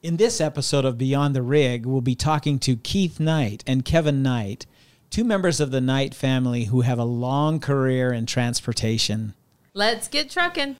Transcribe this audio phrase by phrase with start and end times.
[0.00, 4.22] In this episode of Beyond the Rig, we'll be talking to Keith Knight and Kevin
[4.22, 4.64] Knight,
[5.10, 9.34] two members of the Knight family who have a long career in transportation.
[9.74, 10.76] Let's get trucking.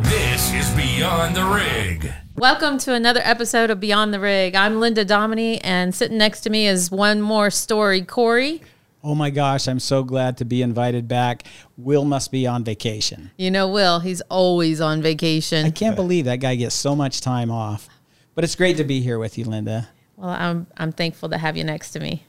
[0.00, 2.10] This is Beyond the Rig.
[2.38, 4.54] Welcome to another episode of Beyond the Rig.
[4.54, 8.62] I'm Linda Dominy, and sitting next to me is one more story, Corey.
[9.04, 11.44] Oh my gosh, I'm so glad to be invited back.
[11.76, 13.30] Will must be on vacation.
[13.36, 15.64] You know, Will, he's always on vacation.
[15.66, 17.88] I can't believe that guy gets so much time off.
[18.34, 19.88] But it's great to be here with you, Linda.
[20.16, 22.24] Well, I'm I'm thankful to have you next to me.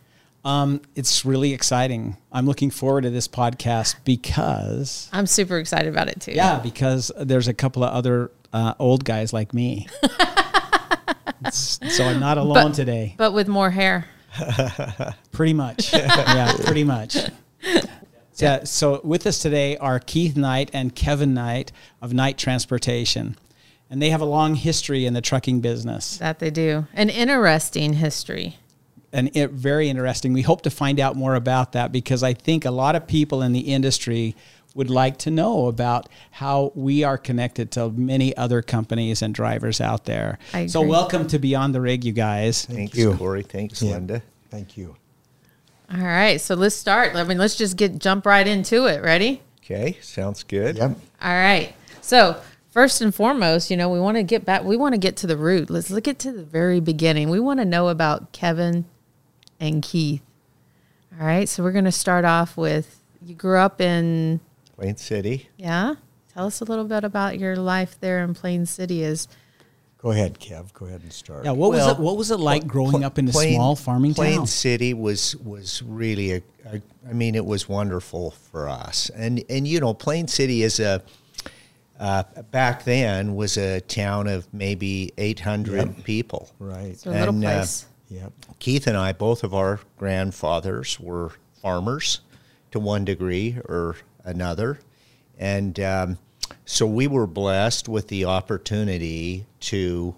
[0.45, 2.15] Um, it's really exciting.
[2.31, 6.31] I'm looking forward to this podcast because, I'm super excited about it too.
[6.31, 9.87] yeah, because there's a couple of other uh, old guys like me.
[11.51, 13.15] So I'm not alone But- today.
[13.17, 14.05] But with more hair.
[15.31, 15.93] Pretty much.
[15.93, 17.17] yeah, pretty much.
[18.37, 21.71] Yeah, so with us today are Keith Knight and Kevin Knight
[22.01, 23.35] of Knight Transportation.
[23.89, 26.17] And they have a long history in the trucking business.
[26.19, 26.87] That they do.
[26.93, 28.57] An interesting history.
[29.11, 30.31] And it, very interesting.
[30.31, 33.41] We hope to find out more about that because I think a lot of people
[33.41, 34.35] in the industry
[34.75, 39.81] would like to know about how we are connected to many other companies and drivers
[39.81, 40.37] out there.
[40.53, 42.65] I So welcome to Beyond the Rig, you guys.
[42.65, 43.13] Thanks, you.
[43.15, 43.43] Corey.
[43.43, 43.93] Thanks, Yeah.
[43.93, 44.21] Linda.
[44.49, 44.95] Thank you.
[45.91, 47.15] All right, so let's start.
[47.15, 49.01] I mean, let's just get jump right into it.
[49.01, 49.41] Ready?
[49.63, 50.77] Okay, sounds good.
[50.77, 50.97] Yep.
[51.21, 51.73] All right.
[52.01, 52.39] So
[52.69, 54.63] first and foremost, you know, we want to get back.
[54.63, 55.69] We want to get to the root.
[55.69, 57.29] Let's look at to the very beginning.
[57.29, 58.85] We want to know about Kevin
[59.59, 60.21] and Keith.
[61.19, 61.49] All right.
[61.49, 64.39] So we're going to start off with you grew up in
[64.79, 65.49] Plain City.
[65.57, 65.95] yeah.
[66.33, 69.03] Tell us a little bit about your life there in Plain City.
[69.03, 69.27] Is
[69.97, 70.71] Go ahead, Kev.
[70.73, 71.43] Go ahead and start.
[71.43, 71.97] Yeah, what was it?
[71.99, 74.37] What was it like growing Pla- up in a Plain- small farming Plain town?
[74.37, 76.81] Plain City was was really a, a.
[77.09, 81.01] I mean, it was wonderful for us, and and you know, Plain City is a.
[81.99, 86.49] Uh, back then was a town of maybe 800 people.
[86.57, 86.85] Right.
[86.91, 87.87] it's a little And, uh, place?
[88.07, 88.31] Yep.
[88.59, 92.21] Keith and I, both of our grandfathers were farmers
[92.71, 93.97] to one degree or
[94.29, 94.79] another.
[95.37, 96.17] And um,
[96.65, 100.15] so we were blessed with the opportunity to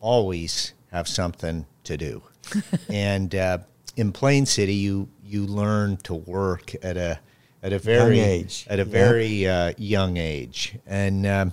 [0.00, 2.22] always have something to do.
[2.88, 3.58] and uh,
[3.96, 7.18] in Plain City, you, you learn to work at a,
[7.62, 8.66] at a very age.
[8.68, 8.88] at a Yep.
[8.88, 10.76] very uh, young age.
[10.86, 11.52] And um,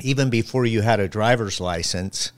[0.00, 2.32] even before you had a driver's license,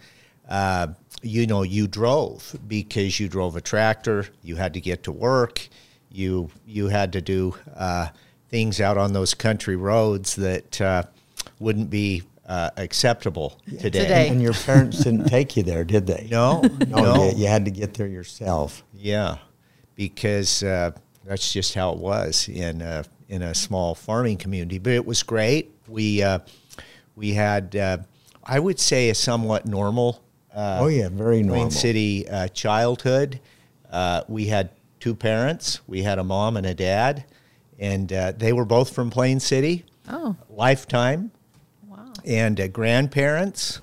[0.49, 0.89] uh,
[1.23, 4.27] you know, you drove because you drove a tractor.
[4.43, 5.67] You had to get to work.
[6.11, 8.09] You you had to do uh,
[8.55, 11.03] things out on those country roads that uh,
[11.59, 13.91] wouldn't be uh, acceptable today.
[13.91, 14.29] Today.
[14.29, 16.29] And your parents didn't take you there, did they?
[16.31, 18.85] No, No, no, You, you had to get there yourself.
[18.93, 19.39] yeah,
[19.97, 20.93] because uh,
[21.25, 24.79] that's just how it was in a, in a small farming community.
[24.79, 25.73] But it was great.
[25.89, 26.39] We uh,
[27.17, 27.99] we had, uh,
[28.45, 30.23] I would say, a somewhat normal.
[30.55, 31.71] Uh, oh yeah, very Plain normal.
[31.73, 33.41] City uh, childhood.
[33.91, 34.71] Uh, we had
[35.01, 35.81] two parents.
[35.89, 37.25] We had a mom and a dad,
[37.79, 39.85] and uh, they were both from Plain City.
[40.09, 41.31] Oh, Lifetime
[41.87, 42.13] wow.
[42.25, 43.81] and uh, grandparents.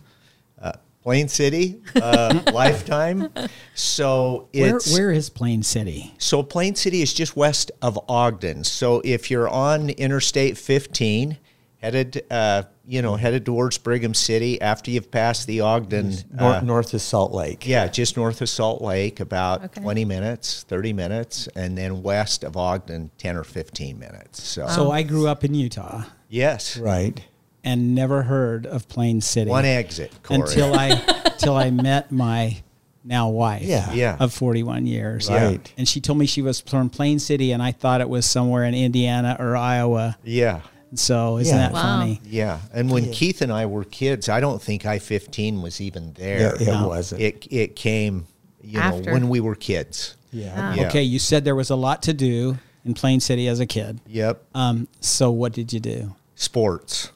[0.61, 3.29] Uh, Plain City, uh, lifetime.
[3.73, 6.13] So Where, where is Plain City?
[6.19, 8.63] so Plain City is just west of Ogden.
[8.63, 11.37] So if you're on Interstate 15,
[11.81, 16.61] headed uh, you know headed towards Brigham City after you've passed the Ogden Nor- uh,
[16.61, 17.67] north of Salt Lake.
[17.67, 19.81] yeah, just north of Salt Lake, about Okay.
[19.81, 24.41] 20 minutes, 30 minutes, and then west of Ogden, 10 or 15 minutes.
[24.43, 27.21] So, So I grew up in Utah yes, Right.
[27.63, 30.41] and never heard of Plain City one exit, Corey.
[30.41, 30.95] until I
[31.37, 32.57] till I met my
[33.03, 33.91] now wife Yeah.
[33.93, 34.17] Yeah.
[34.19, 35.27] of 41 years.
[35.29, 35.73] Right.
[35.77, 38.63] And she told me she was from Plain City and I thought it was somewhere
[38.63, 40.17] in Indiana or Iowa.
[40.23, 40.61] yeah,
[40.93, 41.61] So isn't Yeah.
[41.67, 41.81] that Wow.
[41.99, 42.21] funny?
[42.25, 42.59] yeah.
[42.73, 46.39] And when Keith and I were kids, I don't think I 15 was even there.
[46.59, 46.87] Yeah, it No.
[46.89, 47.21] wasn't.
[47.21, 48.27] It, it came,
[48.61, 50.15] you know, when we were kids.
[50.33, 50.75] yeah.
[50.75, 50.87] Yeah.
[50.87, 53.99] Okay, you said there was a lot to do in Plain City as a kid.
[54.07, 54.41] Yep.
[54.53, 56.13] Um, so what did you do?
[56.35, 57.11] Sports,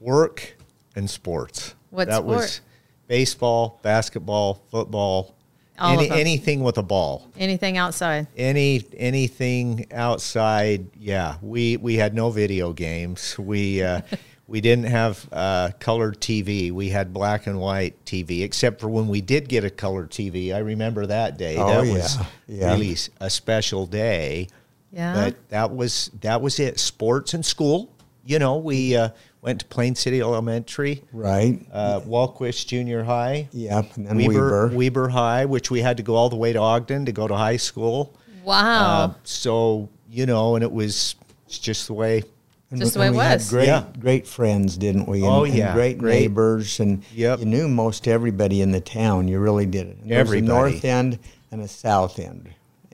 [0.00, 0.56] work,
[0.96, 1.74] and sports.
[1.90, 2.26] What that sport?
[2.36, 2.60] was
[3.08, 5.34] baseball, basketball, football,
[5.84, 6.18] All any, of them.
[6.18, 7.28] anything with a ball.
[7.38, 8.26] Anything outside?
[8.36, 14.00] any anything outside yeah we we had no video games we uh,
[14.46, 19.08] we didn't have uh, colored tv we had black and white tv except for when
[19.08, 21.92] we did get a colored tv i remember that day Oh, that yeah.
[21.92, 22.72] was Yeah.
[22.72, 24.48] really s- a special day
[24.92, 25.14] Yeah.
[25.14, 27.90] but that was that was it sports and school
[28.24, 29.08] you know we uh,
[29.44, 31.60] went to plain city elementary Right.
[31.70, 33.96] uh, Wahlquist Junior High, Yep.
[33.96, 34.32] And then Weber,
[34.68, 34.68] Weber.
[34.76, 37.34] Weber High, which we had to go all the way to Ogden to go to
[37.36, 38.14] high school.
[38.44, 39.04] wow.
[39.04, 41.14] Uh, so you know, and it was
[41.46, 42.22] it's just the way
[42.70, 43.50] And Just the we- way it and we had was.
[43.50, 43.84] Great, Yeah.
[44.00, 45.18] great friends, didn't we?
[45.18, 46.20] And, Oh, and yeah, great, great.
[46.22, 47.40] neighbors, and Yep.
[47.40, 49.28] you knew most everybody in the town.
[49.28, 49.88] You really did.
[50.02, 51.18] And there was a north end
[51.52, 52.48] and a south end,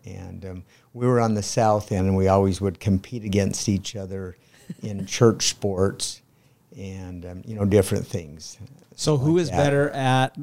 [0.05, 0.63] and um,
[0.93, 4.37] we were on the south end, and we always would compete against each other
[4.83, 6.21] in church sports,
[6.77, 8.59] and um, you know different things.
[8.97, 9.57] So who like is that.
[9.57, 10.37] better at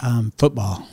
[0.00, 0.86] um, football?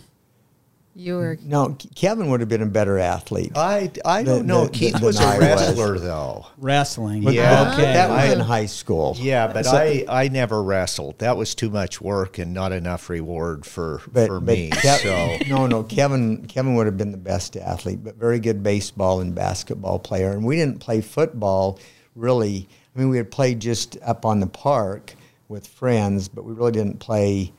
[0.94, 3.54] You were No, Kevin would have been a better athlete.
[3.56, 4.66] I, I don't know.
[4.66, 5.40] the- Keith the- was a a I was.
[5.40, 6.48] wrestler, though.
[6.58, 7.24] Wrestling.
[7.24, 7.72] But- Yeah.
[7.74, 7.84] Okay.
[7.94, 9.16] that was in high school.
[9.18, 11.20] Yeah, but So- I, I never wrestled.
[11.20, 14.70] That was too much work and not enough reward for, But, for but me.
[14.72, 15.00] Kev-
[15.48, 19.22] so no, no, Kevin Kevin would have been the best athlete, but very good baseball
[19.22, 20.34] and basketball player.
[20.34, 21.80] And we didn't play football
[22.16, 22.68] really.
[22.96, 25.16] I mean, we had played just up on the park
[25.48, 27.54] with friends, but we really didn't play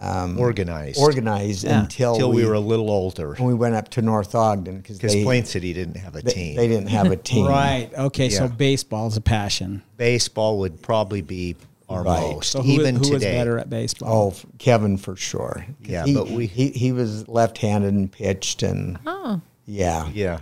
[0.00, 1.00] um, Organized.
[1.00, 1.80] Organized Yeah.
[1.80, 4.96] until until we, were a little older, when we went up to North Ogden because
[4.96, 6.56] because they, Plain City didn't have a they, team.
[6.56, 7.46] they didn't have a team.
[7.46, 7.90] Right.
[7.92, 8.28] Okay.
[8.30, 8.48] So Yeah.
[8.50, 9.82] baseball is a passion.
[9.96, 11.56] Baseball would probably be
[11.88, 12.20] our Right.
[12.34, 13.32] most, So who, even who was today.
[13.32, 14.34] better at baseball?
[14.36, 15.66] Oh, Kevin for sure.
[15.82, 20.08] Yeah, he, but we- he he was left-handed and pitched and oh yeah.
[20.14, 20.38] Yeah.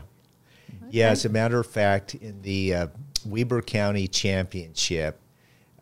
[0.90, 2.86] Yeah, as a matter of fact, in the uh,
[3.26, 5.20] Weber County Championship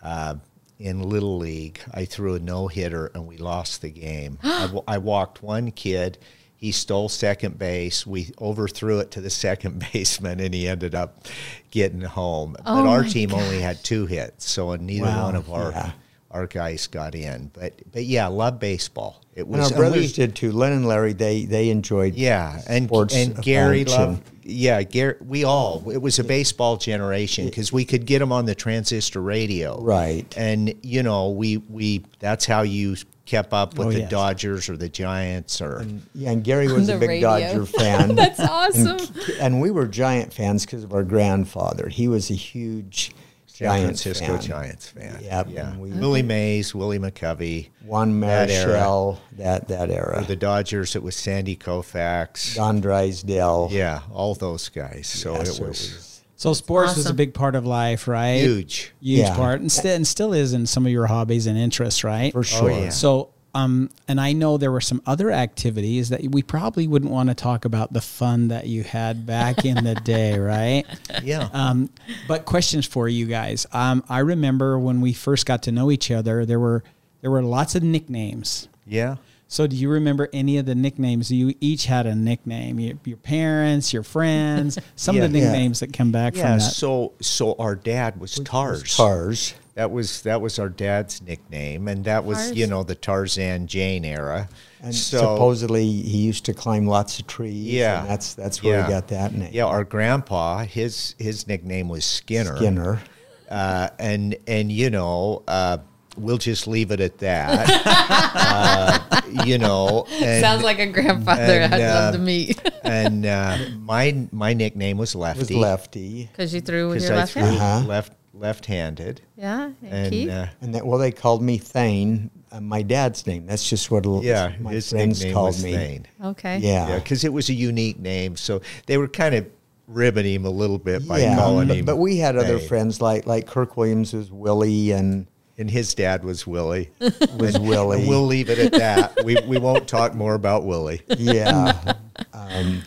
[0.03, 0.37] uh,
[0.79, 4.39] in Little League, I threw a no hitter and we lost the game.
[4.43, 6.19] I, walked one kid.
[6.57, 8.07] He stole second base.
[8.07, 11.27] We overthrew it to the second baseman, and he ended up
[11.71, 12.57] getting home.
[12.61, 15.25] Oh but our my team only had two hits, so neither Wow.
[15.27, 15.93] one of our Yeah.
[16.31, 17.51] our guys got in.
[17.53, 19.21] But but yeah, love baseball.
[19.37, 20.53] It And was our brothers we- did too.
[20.53, 24.01] Len and Larry, they they enjoyed yeah, and sports and Gary function.
[24.13, 24.31] loved.
[24.47, 25.17] Yeah, Gary.
[25.27, 25.91] We all.
[25.91, 29.81] It was a baseball generation because we could get them on the transistor radio.
[29.81, 30.33] Right.
[30.37, 32.97] And you know, we we that's how you
[33.27, 34.11] kept up with Oh, the yes.
[34.11, 35.85] Dodgers or the Giants or
[36.15, 37.29] Yeah, and Gary was a big radio.
[37.41, 38.15] Dodger fan.
[38.15, 38.99] That's awesome.
[39.41, 41.89] and we were Giant fans because of our grandfather.
[41.89, 43.24] He was a huge San
[43.55, 44.41] Giants Francisco fan.
[44.43, 45.19] Giants fan.
[45.23, 45.71] Yep, Yeah.
[45.71, 47.69] and we- Willie Mays, Willie McCovey.
[47.85, 48.75] Juan That era.
[48.75, 50.21] Marichal, that that era.
[50.21, 52.57] For the Dodgers, it was Sandy Koufax.
[52.57, 53.69] Don Drysdale.
[53.71, 55.07] Yeah, all those guys.
[55.07, 58.41] So Yeah, it so was So sports was a big part of life, right?
[58.41, 58.93] huge.
[59.01, 59.37] Huge Yeah.
[59.37, 62.33] part, and, st- and still is in some of your hobbies and interests, right?
[62.33, 62.71] for sure.
[62.73, 62.89] yeah.
[62.91, 67.29] So, um, and I know there were some other activities that we probably wouldn't want
[67.29, 70.85] to talk about the fun that you had back in the day, right?
[71.23, 71.49] Yeah.
[71.53, 71.91] Um,
[72.29, 73.67] but questions for you guys.
[73.73, 76.83] Um, I remember when we first got to know each other, there were
[77.21, 78.69] there were lots of nicknames.
[78.87, 79.17] yeah.
[79.47, 81.31] So, do you remember any of the nicknames?
[81.31, 82.81] You each had a nickname.
[82.81, 85.45] Your, your parents, your friends, some of the Yeah.
[85.45, 85.51] Yeah.
[85.53, 86.43] nicknames that come back Yeah.
[86.43, 86.65] from that.
[86.65, 88.97] So so our dad was Tars.
[88.97, 89.55] Tars.
[89.75, 92.57] That was that was our dad's nickname, and that was Tars?
[92.57, 94.49] you know the Tarzan Jane era.
[94.81, 97.73] And so supposedly he used to climb lots of trees.
[97.73, 98.03] Yeah.
[98.03, 98.87] and that's that's where yeah.
[98.87, 99.51] he got that name.
[99.53, 102.57] Yeah, our grandpa, his his nickname was Skinner.
[102.57, 103.03] Skinner.
[103.51, 105.79] Uh, and and you know, uh,
[106.17, 107.67] we'll just leave it at that.
[107.85, 112.61] uh, you know, and, Sounds like a grandfather and, I'd uh, love to meet.
[112.85, 116.29] and uh, my my nickname was It was Lefty lefty.
[116.31, 117.57] Because you threw with your I left threw hand.
[117.57, 117.89] Uh-huh.
[117.89, 119.71] left left-handed, Yeah.
[119.83, 120.31] And, and Keith?
[120.31, 123.47] uh, And that well, they called me Thane, uh, my dad's name.
[123.47, 125.73] That's just what a- yeah, my his friends nickname called was me.
[125.73, 126.07] Thane.
[126.23, 126.59] okay.
[126.59, 129.47] Yeah, Yeah, because it was a unique name, so they were kind of
[129.87, 131.85] ribbing him a little bit by Yeah, calling but, him.
[131.85, 132.69] but we had other Thane.
[132.69, 135.27] friends like like Kirk Williams was Willie and
[135.59, 136.91] and his dad was Willie.
[137.39, 138.01] was Willie.
[138.01, 139.25] And we'll leave it at that.
[139.25, 141.03] we we won't talk more about Willie.
[141.19, 141.95] yeah,
[142.33, 142.83] um,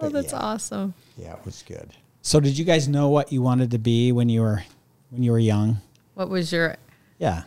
[0.00, 0.38] Oh, that's yeah.
[0.38, 0.94] awesome.
[1.16, 1.90] yeah, it was good.
[2.26, 4.64] So, did you guys know what you wanted to be when you were
[5.10, 5.82] when you were young?
[6.14, 6.76] What was your
[7.18, 7.42] Yeah.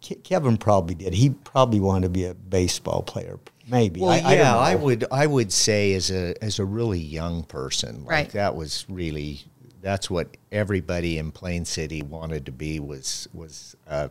[0.00, 1.14] Ke- Kevin probably did.
[1.14, 3.38] He probably wanted to be a baseball player.
[3.68, 4.00] Maybe.
[4.00, 7.42] Well, I, yeah, I, I, would I would say as a as a really young
[7.42, 8.30] person, like Right.
[8.30, 9.40] that was really
[9.80, 14.08] that's what everybody in Plain City wanted to be was was uh,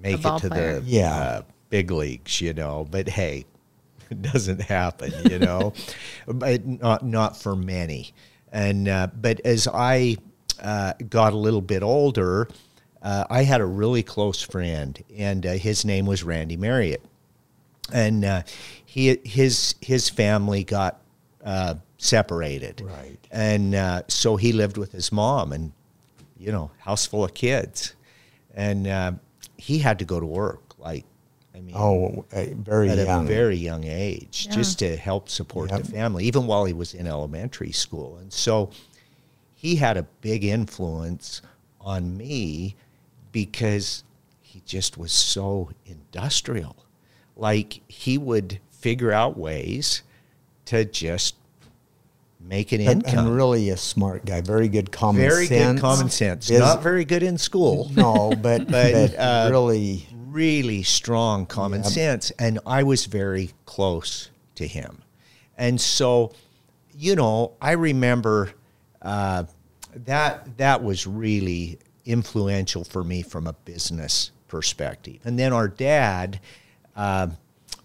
[0.00, 0.80] make it to player.
[0.80, 1.14] the Yeah.
[1.16, 2.86] uh, big leagues, you know.
[2.90, 3.44] But hey,
[4.10, 5.74] it doesn't happen, you know.
[6.26, 8.14] but not not for many.
[8.52, 10.16] And uh, but as I
[10.62, 12.48] uh, got a little bit older,
[13.02, 17.02] uh, I had a really close friend, and uh, his name was Randy Marriott
[17.92, 18.42] and uh,
[18.84, 21.00] he his his family got
[21.44, 23.18] uh, separated, Right.
[23.30, 25.72] And uh, so he lived with his mom, and
[26.38, 27.94] you know, house full of kids,
[28.54, 29.12] and uh,
[29.56, 30.60] he had to go to work.
[30.78, 31.04] Like,
[31.72, 32.24] mean, Oh,
[32.54, 33.24] very at young.
[33.24, 34.54] a very young age, Yeah.
[34.56, 35.82] just to help support Yep.
[35.82, 38.16] the family, even while he was in elementary school.
[38.18, 38.70] And so
[39.54, 41.42] he had a big influence
[41.80, 42.76] on me
[43.32, 44.04] because
[44.40, 46.76] he just was so industrial.
[47.36, 50.02] Like he would figure out ways
[50.66, 51.34] to just
[52.46, 53.26] make an income.
[53.26, 55.60] and really a smart guy, very good common very sense.
[55.60, 56.50] Very good common sense.
[56.50, 57.90] Is- Not very good in school.
[57.94, 61.92] no, but, But, but uh, really, really strong common Yep.
[61.92, 65.02] sense and i was very close to him
[65.58, 66.32] and so
[66.96, 68.50] you know i remember
[69.02, 69.44] uh,
[69.94, 76.40] that that was really influential for me from a business perspective and then our dad
[76.96, 77.26] uh,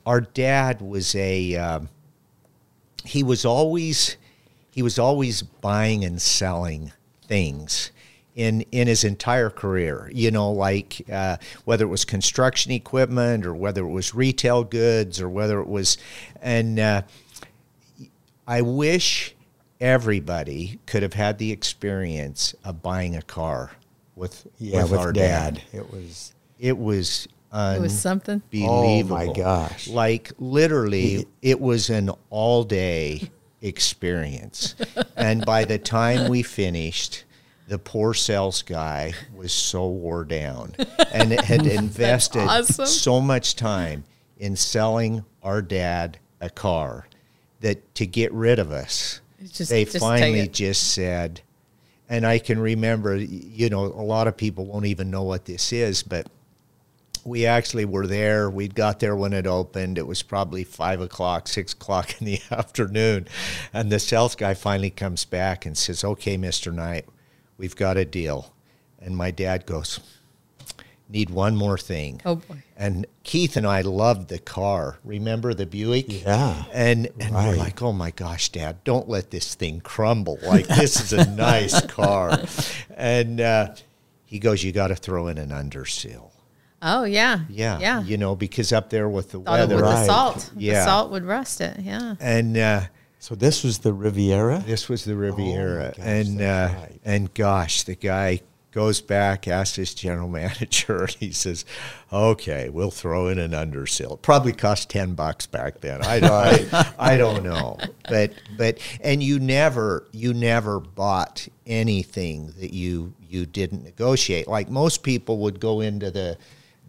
[0.05, 1.89] our dad was a um,
[3.03, 4.15] he was always
[4.77, 6.91] he was always buying and selling
[7.23, 7.89] things
[8.35, 10.07] in in his entire career.
[10.13, 15.19] You know, like uh, whether it was construction equipment or whether it was retail goods
[15.19, 15.97] or whether it was,
[16.43, 17.01] and uh,
[18.47, 19.35] I wish
[19.81, 23.71] everybody could have had the experience of buying a car
[24.15, 25.63] with yeah, with, with, our dad, dad.
[25.73, 28.43] it was It was It was something.
[28.53, 29.15] unbelievable.
[29.15, 29.87] Oh, my gosh.
[29.87, 33.31] Like literally, it was an all day
[33.61, 34.75] experience.
[35.15, 37.23] and by the time we finished,
[37.67, 40.73] the poor sales guy was so wore down
[41.11, 42.85] and had invested awesome.
[42.85, 44.03] so much time
[44.37, 47.07] in selling our dad a car
[47.59, 49.21] that to get rid of us,
[49.51, 51.41] just- they just finally just said,
[52.09, 55.73] and I can remember, you know, a lot of people won't even know what this
[55.73, 56.27] is, but
[57.27, 58.49] we actually were there.
[58.49, 59.97] We'd got there when it opened.
[59.97, 63.27] It was probably five o'clock, six o'clock in the afternoon.
[63.73, 66.73] And the sales guy finally comes back and says, Okay, Mr.
[66.73, 67.05] Knight,
[67.57, 68.53] we've got a deal.
[68.99, 69.99] And my dad goes,
[71.09, 72.21] Need one more thing.
[72.25, 72.63] Oh, boy.
[72.75, 74.99] And Keith and I loved the car.
[75.03, 76.05] Remember the Buick?
[76.07, 76.65] Yeah.
[76.73, 80.37] And and we're like, oh my gosh, Dad, don't let this thing crumble.
[80.45, 82.39] Like this is a nice car.
[82.95, 83.75] And uh,
[84.25, 86.31] he goes, you got to throw in an undersill.
[86.81, 87.39] Oh yeah.
[87.49, 88.03] Yeah, Yeah.
[88.03, 90.51] You know, because up there with the Thought weather, with the salt.
[90.55, 90.73] Yeah.
[90.73, 91.79] The salt would rust it.
[91.79, 92.15] Yeah.
[92.19, 92.81] and uh,
[93.19, 93.35] so.
[93.35, 94.63] This was the Riviera.
[94.65, 96.99] this was the Riviera, gosh, and uh, right.
[97.03, 98.41] and gosh, the guy
[98.71, 101.65] goes back, asks his general manager, and he says,
[102.13, 104.13] "Okay, we'll throw in an undersill.
[104.13, 106.03] It probably cost ten bucks back then.
[106.03, 106.19] I,
[106.71, 113.13] I, I don't know, but but and you never you never bought anything that you
[113.27, 114.47] you didn't negotiate.
[114.47, 116.37] Like most people would go into the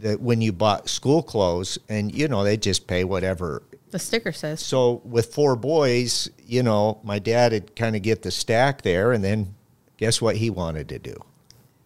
[0.01, 4.33] the when you bought school clothes, and you know they just pay whatever The sticker
[4.33, 4.61] says.
[4.61, 9.13] so with four boys, you know, my dad had kind of get the stack there,
[9.13, 9.55] and then
[9.97, 11.15] guess what he wanted to do?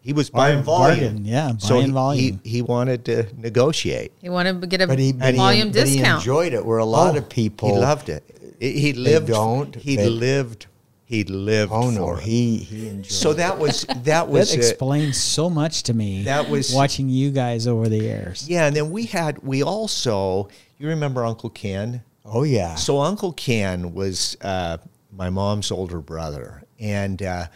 [0.02, 0.98] He was buying volume.
[1.00, 2.40] bargain, yeah, so buying he, volume.
[2.42, 4.10] He, he wanted to negotiate.
[4.20, 6.20] He wanted to get a But he, but he- volume but he discount.
[6.22, 6.66] enjoyed it.
[6.66, 8.24] Where a lot Oh, of people He loved it.
[8.58, 9.28] He- He lived.
[9.28, 10.66] don't, He but- lived.
[11.12, 11.72] He lived.
[11.74, 13.12] Oh no, for he he enjoyed.
[13.12, 16.22] So that was that was That explains so much to me.
[16.22, 18.48] That was- watching you guys over the years.
[18.48, 18.66] yeah.
[18.66, 22.02] And then we had we also you remember Uncle Ken?
[22.24, 22.76] Oh yeah.
[22.76, 24.78] So Uncle Ken was uh,
[25.14, 27.46] my mom's older brother, and uh,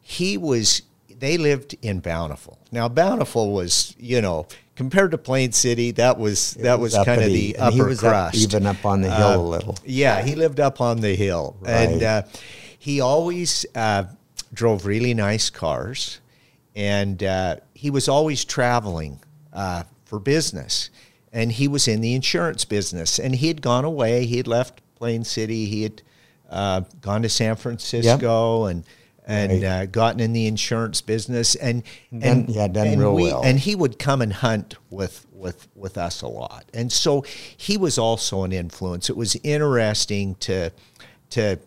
[0.00, 0.82] he was.
[1.18, 2.58] They lived in Bountiful.
[2.72, 7.26] Now Bountiful was, you know, compared to Plain City, that was that was, kind of
[7.32, 8.36] the and he upper was up- crust.
[8.36, 9.76] even up on the hill Uh, a little.
[9.84, 12.22] Yeah, he lived up on the hill, and uh,
[12.78, 14.04] he always uh,
[14.52, 16.20] drove really nice cars,
[16.74, 19.18] and uh, he was always traveling
[19.52, 20.90] uh, for business,
[21.32, 24.26] and he was in the insurance business, and he had gone away.
[24.26, 25.66] He had left Plain City.
[25.66, 26.02] He had
[26.50, 28.84] uh, gone to San Francisco, and
[29.26, 29.64] and Right.
[29.64, 33.42] uh, gotten in the insurance business, and Done- and yeah, done and real we- well.
[33.44, 37.22] and he would come and hunt with with with us a lot and so
[37.56, 40.70] he was also an influence it was interesting to
[41.28, 41.58] to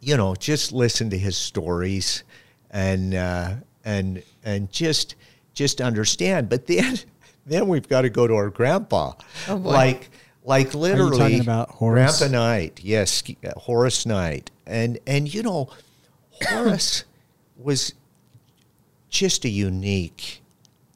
[0.00, 2.24] you know just listen to his stories
[2.72, 3.52] and uh,
[3.84, 5.14] and and just
[5.54, 6.98] just understand but then
[7.46, 9.12] then we've got to go to our grandpa
[9.48, 9.70] Oh, boy.
[9.70, 10.10] like
[10.42, 12.18] like literally talking about Horace?
[12.18, 15.68] grandpa knight yes uh, horace knight and and you know
[16.42, 17.04] horace
[17.56, 17.94] was
[19.08, 20.42] just a unique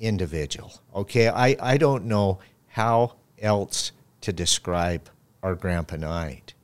[0.01, 0.73] individual.
[0.95, 3.93] Okay, I, I don't know how else
[4.23, 5.09] to describe
[5.43, 6.55] our Grandpa Knight.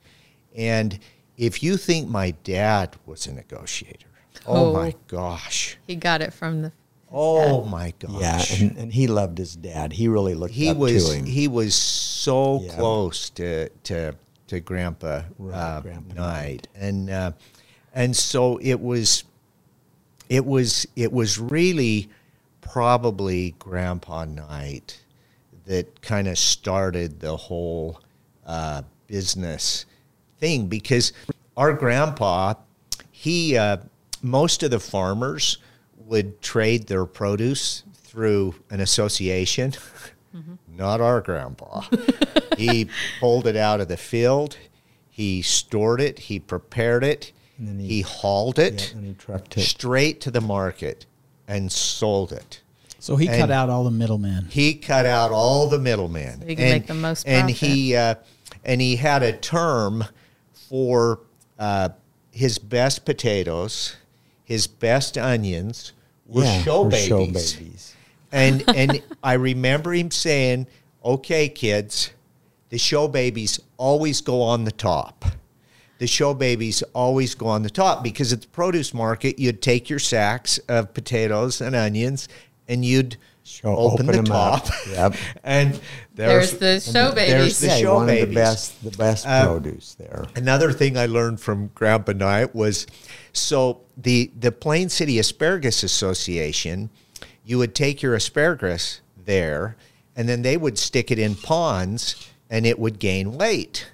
[0.56, 0.98] And
[1.36, 4.06] if you think my dad was a negotiator,
[4.46, 4.72] oh, Oh.
[4.72, 6.72] my gosh, he got it from the.
[7.12, 9.92] oh my gosh, yeah, and, and he loved his dad.
[9.92, 11.24] He really looked he up was to him.
[11.26, 12.74] he was so Yeah.
[12.74, 14.14] close to to
[14.48, 17.32] to Grandpa, Right, uh, Grandpa Knight, and uh,
[17.94, 19.24] and so it was
[20.28, 22.10] it was it was really
[22.60, 25.00] probably Grandpa Knight
[25.66, 28.00] that kind of started the whole
[28.44, 29.86] uh, business
[30.38, 31.12] thing because
[31.56, 32.54] our grandpa
[33.10, 33.78] he uh,
[34.20, 35.58] most of the farmers
[35.98, 39.72] would trade their produce through an association.
[40.68, 41.82] Not our grandpa.
[42.56, 42.88] He
[43.20, 44.58] pulled it out of the field.
[45.08, 46.18] He stored it.
[46.18, 49.62] He prepared it he, he- hauled it Yeah, and he trucked it.
[49.62, 51.06] straight to the market
[51.48, 52.60] and sold it.
[52.98, 54.46] So he cut out all the middlemen.
[54.50, 56.40] He cut out all the middlemen.
[56.40, 58.14] So he could make the most And he uh,
[58.64, 60.04] and he had a term
[60.70, 61.20] for
[61.58, 61.90] uh,
[62.30, 63.96] his best potatoes,
[64.42, 65.92] his best onions
[66.26, 67.06] were Yeah, show babies.
[67.06, 67.94] show babies.
[68.32, 70.66] And and I remember him saying,
[71.04, 72.10] "Okay, kids,
[72.70, 75.26] the show babies always go on the top."
[75.98, 79.88] The show babies always go on the top because at the produce market, you'd take
[79.88, 82.28] your sacks of potatoes and onions
[82.68, 84.64] and you'd Show- open, open the 'em up.
[84.64, 84.74] top.
[84.90, 85.14] Yep.
[85.44, 85.80] And
[86.14, 87.28] There's there's, the show babies.
[87.28, 87.60] there's babies.
[87.60, 90.24] the yeah, he show wanted the best, the best Uh, produce there.
[90.34, 92.86] Another thing I learned from Grandpa Knight was
[93.34, 96.88] so the the Plain City Asparagus Association,
[97.44, 99.76] you would take your asparagus there,
[100.16, 102.16] and then they would stick it in ponds,
[102.48, 103.88] and it would gain weight,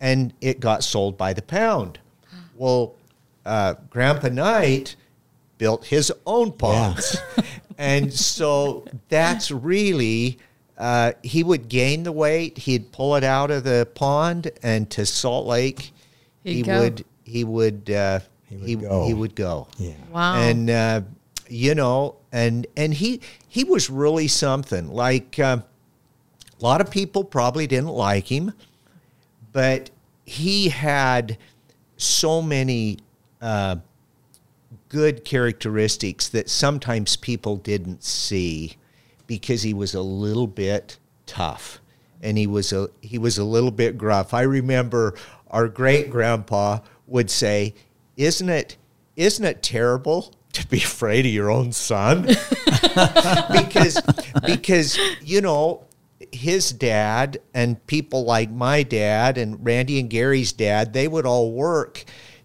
[0.00, 1.98] and it got sold by the pound.
[2.56, 2.94] Well,
[3.44, 4.96] uh, Grandpa Knight
[5.58, 7.16] built his own ponds,
[7.78, 10.38] and so that's really.
[10.78, 12.56] Uh, he would gain the weight.
[12.56, 15.92] He'd pull it out of the pond, and to Salt Lake,
[16.42, 16.80] He'd he go.
[16.80, 19.06] would he would uh, He would he, go.
[19.06, 19.68] he would go.
[19.76, 19.92] Yeah.
[20.10, 20.36] Wow.
[20.36, 21.02] And uh,
[21.48, 24.88] you know, and and he he was really something.
[24.90, 25.58] Like uh,
[26.58, 28.52] a lot of people probably didn't like him,
[29.52, 29.90] but
[30.24, 31.36] he had
[31.96, 32.98] so many
[33.40, 33.76] uh,
[34.88, 38.76] good characteristics that sometimes people didn't see
[39.26, 41.80] because he was a little bit tough
[42.22, 44.34] and he was a he was a little bit gruff.
[44.34, 45.14] I remember
[45.50, 47.74] our great grandpa would say,
[48.16, 48.76] "Isn't it
[49.16, 52.22] isn't it terrible to be afraid of your own son?"
[53.52, 54.00] because
[54.44, 55.84] because you know
[56.32, 61.52] his dad and people like my dad and Randy and Gary's dad, they would all
[61.52, 62.04] work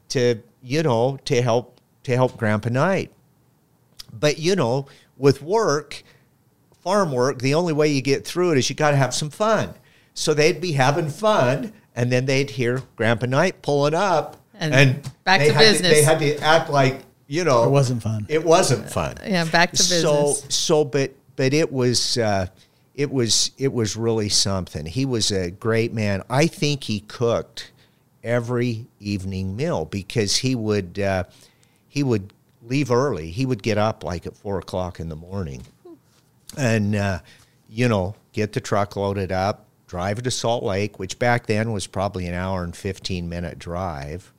[0.10, 3.12] to you know to help to help Grandpa Knight.
[4.12, 4.88] But you know,
[5.18, 6.04] with work,
[6.82, 9.29] farm work, the only way you get through it is you got to have some
[9.29, 9.74] fun.
[10.14, 15.42] So they'd be having fun, and then they'd hear Grandpa Knight pulling up, And back
[15.42, 15.92] they to had business.
[15.92, 18.25] they had to act like you know It wasn't fun.
[18.29, 19.16] It wasn't fun.
[19.25, 20.01] Yeah, back to business.
[20.01, 22.18] So so, but but it was.
[22.18, 22.48] Uh,
[22.96, 24.86] it was it was really something.
[24.86, 26.24] He was a great man.
[26.29, 27.72] I think he cooked
[28.24, 31.25] every evening meal because he would uh,
[31.88, 33.31] he would leave early.
[33.31, 35.64] He would get up like at four o'clock in the morning,
[36.58, 37.20] and uh,
[37.70, 41.88] you know get the truck loaded up, drive to Salt Lake, which back then was
[41.88, 44.31] probably an hour and fifteen minute drive,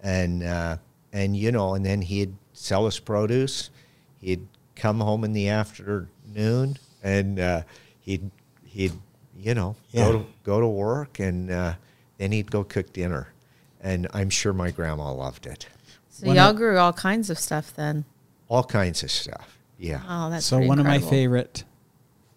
[0.00, 0.78] and uh,
[1.12, 3.68] and you know, and then he'd sell his produce.
[4.18, 7.62] He'd come home in the afternoon, and uh,
[8.08, 8.30] he'd
[8.64, 8.92] he'd
[9.38, 10.04] you know Yeah.
[10.06, 11.74] go to go to work, and uh,
[12.16, 13.28] then he'd go cook dinner,
[13.82, 15.66] and I'm sure my grandma loved it.
[16.10, 18.04] So One y'all of- grew all kinds of stuff then.
[18.48, 19.58] All kinds of stuff.
[19.78, 20.00] Yeah.
[20.08, 21.64] Oh, that's so pretty one of my favorite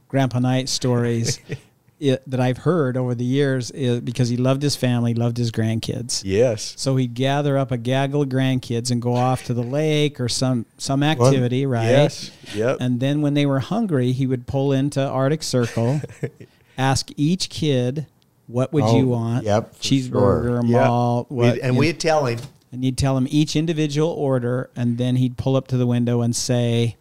[0.10, 1.40] Grandpa Knight stories
[2.04, 5.52] i that I've heard over the years is because he loved his family, loved his
[5.52, 6.24] grandkids.
[6.26, 6.74] Yes.
[6.78, 10.28] So he'd gather up a gaggle of grandkids and go off to the lake or
[10.30, 11.86] some some activity, right?
[11.86, 12.32] Yes.
[12.56, 12.78] Yep.
[12.80, 16.02] And then when they were hungry, he would pull into Arctic Circle,
[16.78, 18.08] ask each kid,
[18.48, 19.46] "What would Oh, you want?
[19.46, 20.64] yep, cheeseburger, sure.
[20.64, 22.40] Malt, what?" We'd- and we'd tell him,
[22.72, 26.22] and you'd tell him each individual order, and then he'd pull up to the window
[26.22, 26.96] and say,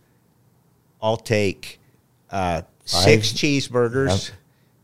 [1.03, 1.79] I'll take
[2.31, 4.37] uh, six cheeseburgers, Yep.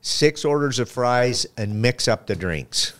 [0.07, 2.93] Six orders of fries, and mix up the drinks.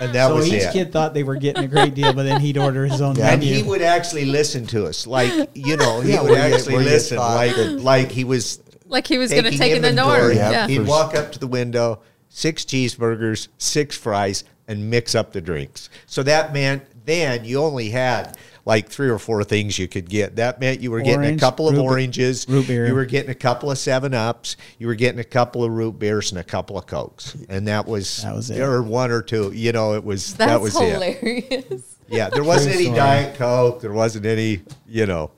[0.00, 0.72] and that so was each it.
[0.72, 3.30] kid thought they were getting a great deal, but then he'd order his own Yeah.
[3.32, 6.80] and he would actually listen to us, like you know, he Yeah, would actually you
[6.80, 9.88] listen, like that- like he was Like he was going to taking take in the
[9.90, 10.34] inventory.
[10.34, 10.36] norm.
[10.36, 10.66] Yeah, Yeah.
[10.68, 15.88] He'd walk up to the window, six cheeseburgers, six fries, and mix up the drinks.
[16.06, 18.36] So that meant then you only had
[18.68, 20.36] like three or four things you could get.
[20.36, 22.86] That meant you were getting a couple of root- oranges, root beer.
[22.86, 25.98] you were getting a couple of Seven Ups, you were getting a couple of root
[25.98, 28.60] beers, and a couple of cokes, and that was That was it.
[28.60, 29.52] Or one or two.
[29.54, 30.92] You know, it was That's that was it.
[30.92, 31.96] hilarious.
[32.10, 32.86] Yeah, there wasn't any.
[32.86, 33.82] Diet Coke.
[33.82, 34.62] There wasn't any.
[34.86, 35.30] You know,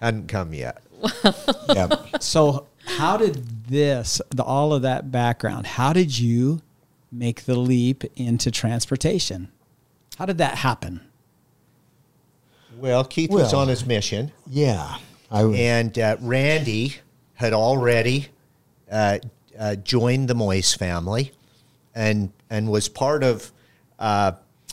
[0.00, 0.80] hadn't come yet.
[1.68, 1.92] Yep.
[2.20, 6.60] So, how did this, the, all of that background, how did you
[7.10, 9.50] make the leap into transportation?
[10.16, 11.00] How did that happen?
[12.82, 14.32] Well, Keith was on his mission.
[14.48, 14.96] Yeah.
[15.30, 16.96] And uh, Randy
[17.34, 18.26] had already
[18.90, 19.20] uh,
[19.56, 21.30] uh, joined the Moyes family,
[21.94, 23.52] and and was part of
[24.00, 24.32] uh,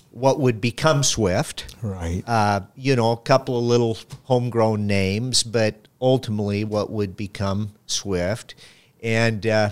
[0.10, 1.76] what would become Swift.
[1.84, 2.24] right.
[2.26, 8.56] Uh, you know, a couple of little homegrown names, but ultimately what would become Swift,
[9.04, 9.70] and uh,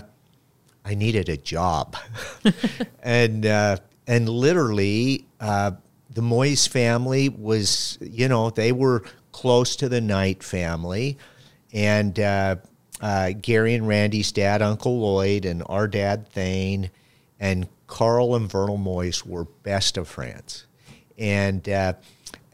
[0.84, 1.96] I needed a job,
[3.02, 5.72] and uh, and literally, uh,
[6.18, 11.16] the Moyes family was, you know, they were close to the Knight family,
[11.72, 12.56] and uh,
[13.00, 16.90] uh, Gary and Randy's dad, Uncle Lloyd, and our dad Thane,
[17.38, 20.66] and Carl and Vernal Moyes were best of friends,
[21.16, 21.92] and uh,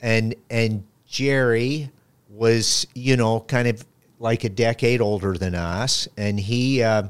[0.03, 1.91] and and Jerry
[2.29, 3.83] was, you know, kind of
[4.19, 7.05] like a decade older than us, and he uh,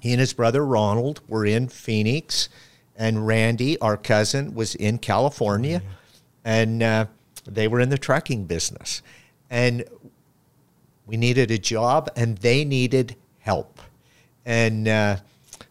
[0.00, 2.50] he and his brother Ronald were in Phoenix,
[3.00, 5.82] and Randy, our cousin, was in California,
[6.44, 7.06] and uh,
[7.46, 9.00] they were in the trucking business,
[9.48, 9.82] and
[11.06, 13.80] we needed a job, and they needed help,
[14.44, 15.16] and uh,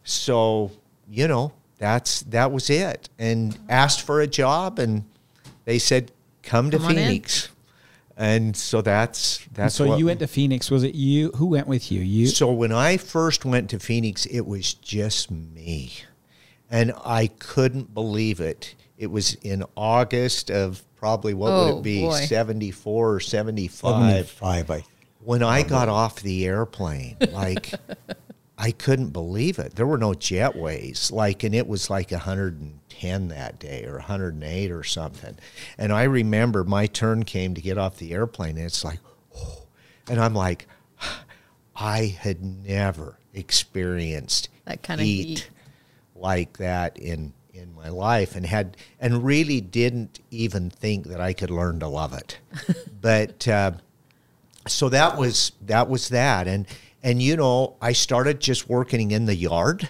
[0.04, 0.72] so
[1.08, 5.06] you know that's that was it, and asked for a job, and
[5.66, 6.12] they said,
[6.42, 7.50] "Come to Come on in." Phoenix."
[8.18, 10.70] And so that's that's so what- you went to Phoenix.
[10.70, 11.30] Was it you?
[11.36, 12.02] Who went with you?
[12.02, 12.28] You.
[12.28, 15.94] so when I first went to Phoenix, it was just me.
[16.70, 18.76] And I couldn't believe it.
[18.98, 22.20] It was in August of probably what would Oh, it be, boy.
[22.20, 24.28] 74 or 75.
[24.30, 24.84] 75, I
[25.24, 27.74] When I got off the airplane, like
[28.58, 29.76] I couldn't believe it.
[29.76, 34.84] There were no jetways, like, and it was like 110 that day or 108 or
[34.84, 35.38] something.
[35.78, 39.00] And I remember my turn came to get off the airplane, and it's like,
[39.38, 39.64] oh,
[40.10, 40.68] and I'm like,
[41.76, 45.50] I had never experienced That kind of heat.
[46.20, 51.34] Like that in in my life and had and really didn't even think that I
[51.34, 52.40] could learn to love it.
[53.02, 53.72] but uh,
[54.68, 56.48] so that was that was that.
[56.48, 56.68] And
[57.04, 59.90] and you know I started just working in the yard.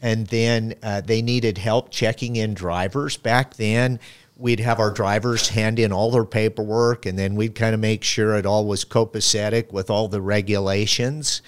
[0.00, 3.16] And then uh, they needed help checking in drivers.
[3.16, 3.98] Back then
[4.36, 8.04] we'd have our drivers hand in all their paperwork and then we'd kind of make
[8.04, 11.42] sure it all was copacetic with all the regulations.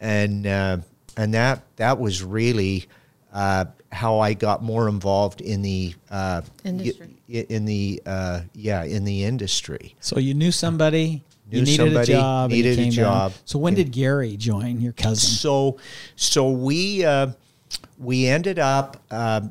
[0.00, 0.78] And uh,
[1.16, 2.88] and that that was really
[3.32, 7.16] uh, how I got more involved in the uh, Industry.
[7.28, 9.94] y- in the uh, yeah in the industry.
[10.00, 11.22] So you knew somebody.
[11.50, 12.50] you needed somebody, a job.
[12.50, 13.04] needed a came down.
[13.30, 13.32] job.
[13.44, 15.28] So when did Gary join your cousin?
[15.28, 15.78] So
[16.16, 17.28] so we uh,
[17.98, 19.42] we ended up uh,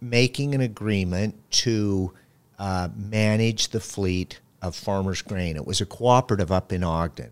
[0.00, 2.12] making an agreement to
[2.58, 5.56] uh, manage the fleet of Farmers Grain.
[5.56, 7.30] It was a cooperative up in Ogden.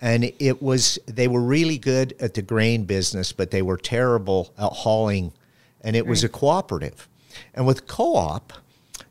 [0.00, 4.52] And it was they were really good at the grain business, but they were terrible
[4.56, 5.32] at hauling
[5.80, 7.08] and it was a cooperative.
[7.54, 8.52] And with co-op,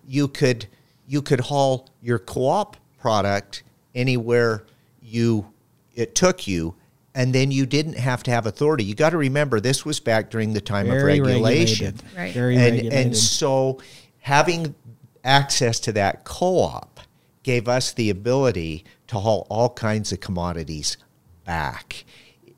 [0.07, 0.67] you could
[1.07, 3.63] you could haul your co-op product
[3.95, 4.63] anywhere
[5.01, 5.47] you
[5.95, 6.75] it took you
[7.15, 8.83] and then you didn't have to have authority.
[8.83, 11.95] You got to remember this was back during the time Very of regulation.
[11.95, 12.03] regulated.
[12.17, 12.33] Right.
[12.33, 12.93] Very and regulated.
[12.93, 13.81] and so
[14.19, 14.75] having
[15.23, 16.99] access to that co-op
[17.43, 20.97] gave us the ability to haul all kinds of commodities
[21.45, 22.05] back.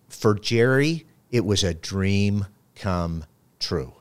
[0.08, 3.26] For Jerry, it was a dream come
[3.60, 3.94] true.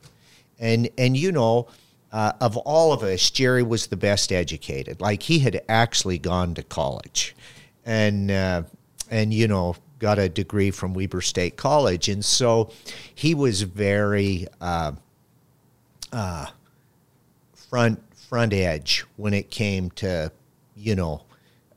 [0.58, 1.68] And and you know,
[2.12, 5.00] uh, of all of us, Jerry was the best educated.
[5.00, 7.36] Like he had actually gone to college,
[7.84, 8.62] and uh,
[9.10, 12.70] and you know got a degree from Weber State College, and so
[13.14, 14.92] he was very uh,
[16.12, 16.46] uh,
[17.54, 20.32] front front edge when it came to
[20.76, 21.22] you know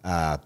[0.03, 0.37] uh,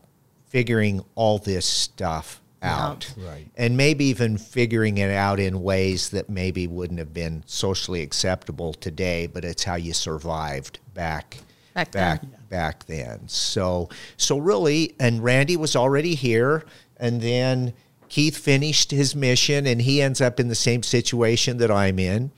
[0.56, 3.48] figuring all this stuff out Right.
[3.58, 8.74] and maybe even figuring it out in ways that maybe wouldn't have been socially acceptable
[8.74, 11.40] today but it's how you survived back
[11.74, 12.32] Back back then.
[12.50, 16.64] back then so so really and Randy was already here
[16.96, 17.74] and then
[18.08, 22.32] Keith finished his mission and he ends up in the same situation that I'm in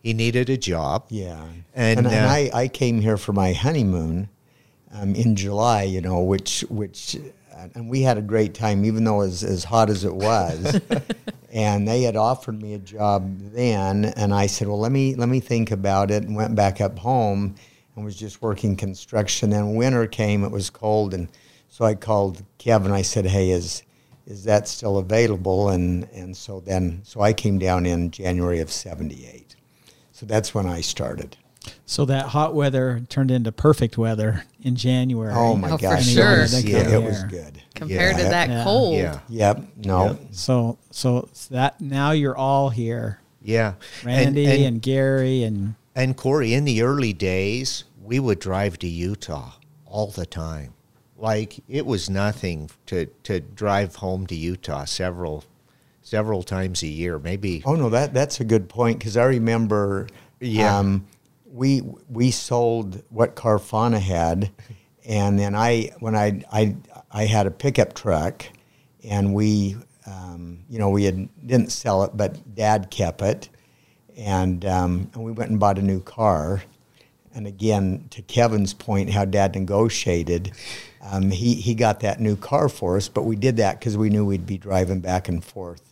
[0.00, 1.42] he needed a job Yeah,
[1.74, 4.28] And, and, and, uh, I, I came here for my honeymoon
[4.94, 5.82] um, in July.
[5.82, 7.16] You know, which which,
[7.74, 10.80] and we had a great time, even though it was as hot as it was.
[11.52, 15.28] and they had offered me a job then, and I said, "Well, let me let
[15.28, 17.54] me think about it." And went back up home,
[17.94, 19.50] and was just working construction.
[19.50, 21.28] Then winter came; it was cold, and
[21.68, 22.92] so I called Kevin.
[22.92, 23.82] I said, "Hey, is
[24.26, 28.70] is that still available?" And and so then so I came down in January of
[28.70, 29.56] '78.
[30.12, 31.36] So that's when I started.
[31.86, 35.32] So that hot weather turned into perfect weather in January.
[35.34, 36.44] Oh my Oh, for sure.
[36.46, 36.58] Yeah.
[36.58, 37.62] yeah, it was good.
[37.74, 38.22] Compared Yeah.
[38.24, 38.64] to that Yeah.
[38.64, 38.96] cold.
[38.96, 39.62] yeah Yep.
[39.84, 40.04] No.
[40.06, 40.20] Yep.
[40.32, 46.54] So so that now you're all here, yeah Randy and, and, Gary and And Corey,
[46.54, 49.52] in the early days, we would drive to Utah
[49.86, 50.74] all the time.
[51.16, 55.44] Like it was nothing to to drive home to Utah several
[56.02, 57.62] several times a year, maybe.
[57.66, 60.06] Oh no, that that's a good point because I remember.
[60.40, 60.78] Yeah.
[60.78, 61.06] Um,
[61.50, 64.50] we we sold what Carfana had,
[65.04, 66.76] and then I when I I
[67.10, 68.44] I had a pickup truck,
[69.04, 73.48] and we um, you know we had didn't sell it, but Dad kept it,
[74.16, 76.62] and um, and we went and bought a new car.
[77.34, 80.52] And again, to Kevin's point, how Dad negotiated,
[81.02, 84.10] um, he he got that new car for us, but we did that because we
[84.10, 85.87] knew we'd be driving back and forth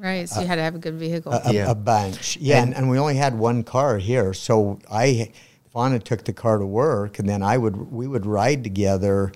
[0.00, 0.26] Right.
[0.26, 1.30] So you had to have a good vehicle.
[1.32, 1.70] a, Yeah.
[1.70, 2.38] a bunch.
[2.38, 5.30] Yeah, and, and we only had one car here, so I,
[5.72, 9.30] Fauna took the car to work, and then I would we would ride together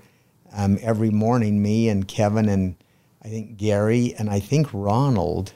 [0.57, 1.62] um, every morning.
[1.62, 2.77] Me and Kevin and
[3.22, 5.53] I think Gary and I think Ronald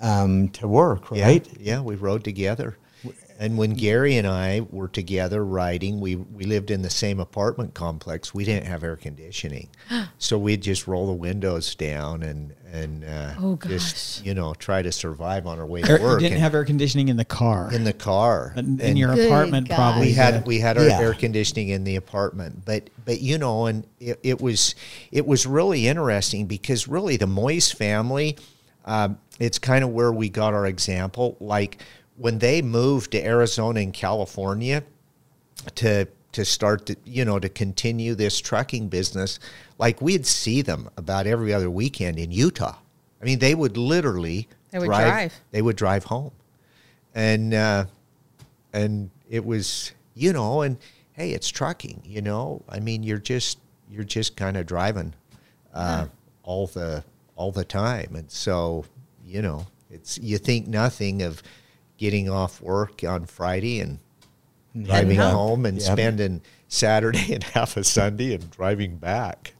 [0.00, 1.10] um, to work.
[1.10, 1.46] Right?
[1.58, 2.76] Yeah, yeah, we rode together.
[3.40, 7.72] And when Gary and I were together riding, we, we lived in the same apartment
[7.72, 8.34] complex.
[8.34, 9.70] We didn't have air conditioning,
[10.18, 14.82] so we'd just roll the windows down and and uh, Oh, just you know try
[14.82, 16.20] to survive on our way Air- to you work.
[16.20, 17.72] didn't and- have air conditioning in the car.
[17.72, 18.52] in the car.
[18.56, 19.74] in, in And your apartment, God.
[19.76, 20.08] probably.
[20.08, 21.00] we had we had our Yeah.
[21.00, 24.74] air conditioning in the apartment, but but you know, and it, it was
[25.10, 28.36] it was really interesting because really the Moyes family,
[28.84, 31.38] um, it's kind of where we got our example.
[31.40, 31.82] Like
[32.20, 34.82] when they moved to Arizona and California
[35.76, 39.38] to to start to you know to continue this trucking business,
[39.78, 42.76] like we'd see them about every other weekend in Utah.
[43.20, 45.40] I mean, they would literally They would drive.
[45.50, 46.32] They would drive home,
[47.14, 47.54] and.
[47.54, 47.84] Uh,
[48.72, 50.76] and it was you know and
[51.12, 55.14] hey it's trucking you know i mean you're just you're just kind of driving
[55.74, 56.06] uh,
[56.42, 57.04] all the
[57.36, 58.84] all the time and so
[59.24, 61.42] you know it's you think nothing of
[62.00, 63.98] getting off work on friday and
[64.82, 65.32] driving home.
[65.34, 65.92] home and Yep.
[65.92, 69.52] spending saturday and half a sunday and driving back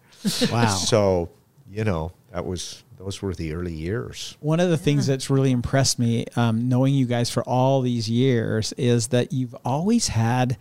[0.51, 0.67] Wow.
[0.69, 1.29] so
[1.71, 5.51] you know that was those were the early years One of the things that's really
[5.53, 10.59] impressed me, um, knowing you guys for all these years, is that you've always had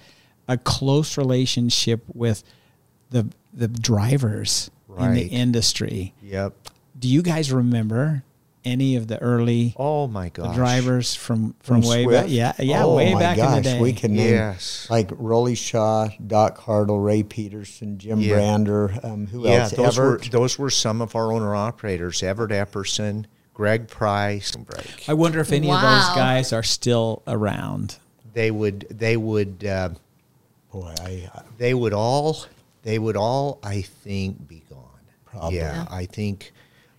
[0.47, 2.43] a close relationship with
[3.09, 6.13] the the drivers in the industry.
[6.23, 6.53] yep
[6.97, 8.23] Do you guys remember
[8.65, 12.23] any of the early oh my the gosh drivers from from, From way Swift?
[12.25, 12.31] back?
[12.31, 13.79] Yeah, yeah, Oh way my back in the day.
[13.79, 14.87] We can name Yes.
[14.89, 18.35] like Rolly Shaw, Doc Hartle, Ray Peterson, Jim Yeah.
[18.35, 18.93] Brander.
[19.03, 19.71] Um, who yeah, else?
[19.71, 20.25] those Everett.
[20.25, 24.53] were those were some of our owner operators: Everett Epperson, Greg Price.
[25.07, 27.97] I wonder if any of those guys are still around.
[28.33, 29.89] They would they would uh,
[30.71, 32.45] Boy, I, I they would all
[32.83, 34.85] they would all I think be gone.
[35.25, 35.57] Probably.
[35.57, 36.51] Yeah, I think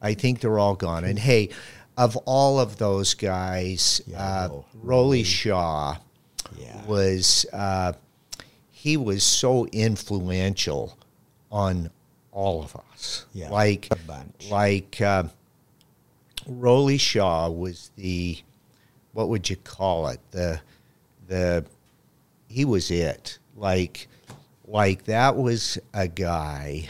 [0.03, 1.05] I think they're all gone.
[1.05, 1.51] And hey,
[1.97, 4.63] of all of those guys, Yeah, uh.
[4.83, 5.97] Rolly Shaw
[6.59, 6.85] Yeah.
[6.87, 7.93] was uh,
[8.71, 10.97] he was so influential
[11.53, 11.91] on
[12.33, 13.27] all of us.
[13.35, 13.89] Yeah, like
[14.51, 15.25] like uh,
[16.47, 18.39] Rolly Shaw was the
[19.13, 20.61] what would you call it the
[21.27, 21.65] the
[22.49, 24.09] he was it like
[24.67, 26.89] like that was a guy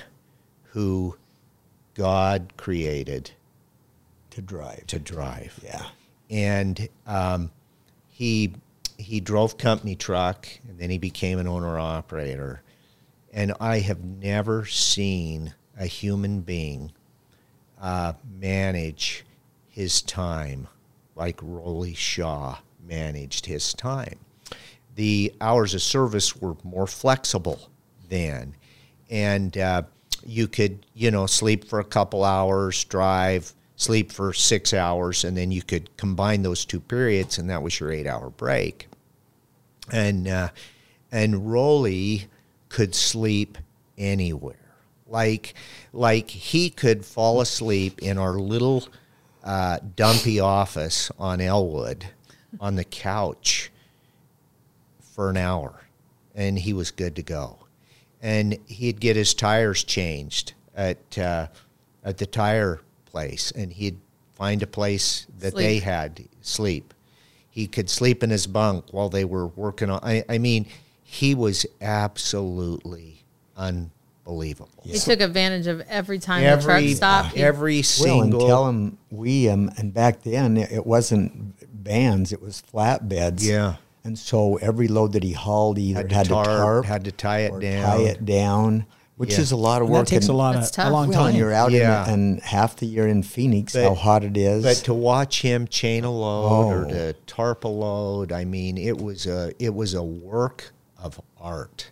[0.72, 1.16] who
[1.94, 3.32] God created
[4.30, 4.86] to drive.
[4.86, 5.86] to drive yeah.
[6.30, 7.50] and um,
[8.08, 8.52] he
[8.96, 12.62] he drove company truck and then he became an owner operator
[13.32, 16.92] and i have never seen a human being
[17.80, 19.24] uh, manage
[19.68, 20.68] his time
[21.16, 24.18] like rolly shaw managed his time
[24.96, 27.70] the hours of service were more flexible
[28.08, 28.54] then
[29.08, 29.82] and uh,
[30.24, 35.36] you could you know sleep for a couple hours drive sleep for six hours and
[35.36, 38.88] then you could combine those two periods and that was your eight hour break
[39.92, 40.48] and uh,
[41.10, 42.26] and Rolly
[42.68, 43.58] could sleep
[43.96, 44.56] anywhere
[45.06, 45.54] like
[45.92, 48.86] like he could fall asleep in our little
[49.42, 52.06] uh, dumpy office on Elwood
[52.60, 53.70] on the couch
[55.00, 55.80] for an hour
[56.34, 57.58] and he was good to go.
[58.22, 61.48] And he'd get his tires changed at uh,
[62.04, 63.98] at the tire place and he'd
[64.34, 66.94] find a place that they had sleep.
[67.50, 70.66] He could sleep in his bunk while they were working on I, I mean,
[71.02, 73.24] he was absolutely
[73.56, 74.82] unbelievable.
[74.84, 77.34] He took advantage of every time the truck Every stopped.
[77.34, 81.54] he- every Well, single and tell him we um, and back then it it wasn't
[81.82, 83.42] vans; it was flatbeds.
[83.44, 83.76] Yeah.
[84.04, 86.84] And so every load that he hauled, he either Had had to to, tarp, tarp,
[86.86, 87.84] had to tie it or down.
[87.84, 88.86] tie it down,
[89.16, 89.40] which Yeah.
[89.40, 90.06] is a lot of And work.
[90.06, 90.88] that takes a lot of tough.
[90.88, 91.28] a long Well, time.
[91.30, 92.06] and you're out Yeah.
[92.06, 94.62] in, and half the year in Phoenix, But- how hot it is.
[94.64, 96.88] But to watch him chain a load or Oh.
[96.88, 101.90] to tarp a load, I mean, it was a it was a work of art.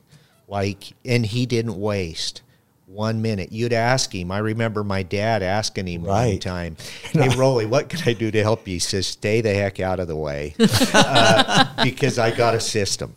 [0.49, 2.41] Like, and he didn't waste
[2.89, 3.53] one minute.
[3.53, 4.31] You'd ask him.
[4.33, 6.41] I remember my dad asking him one Right.
[6.41, 6.77] time,
[7.13, 10.01] "Hey, Rolly, what can I do to help you?" He says, "Stay the heck out
[10.01, 10.55] of the way,
[10.95, 13.15] uh, because I got a system."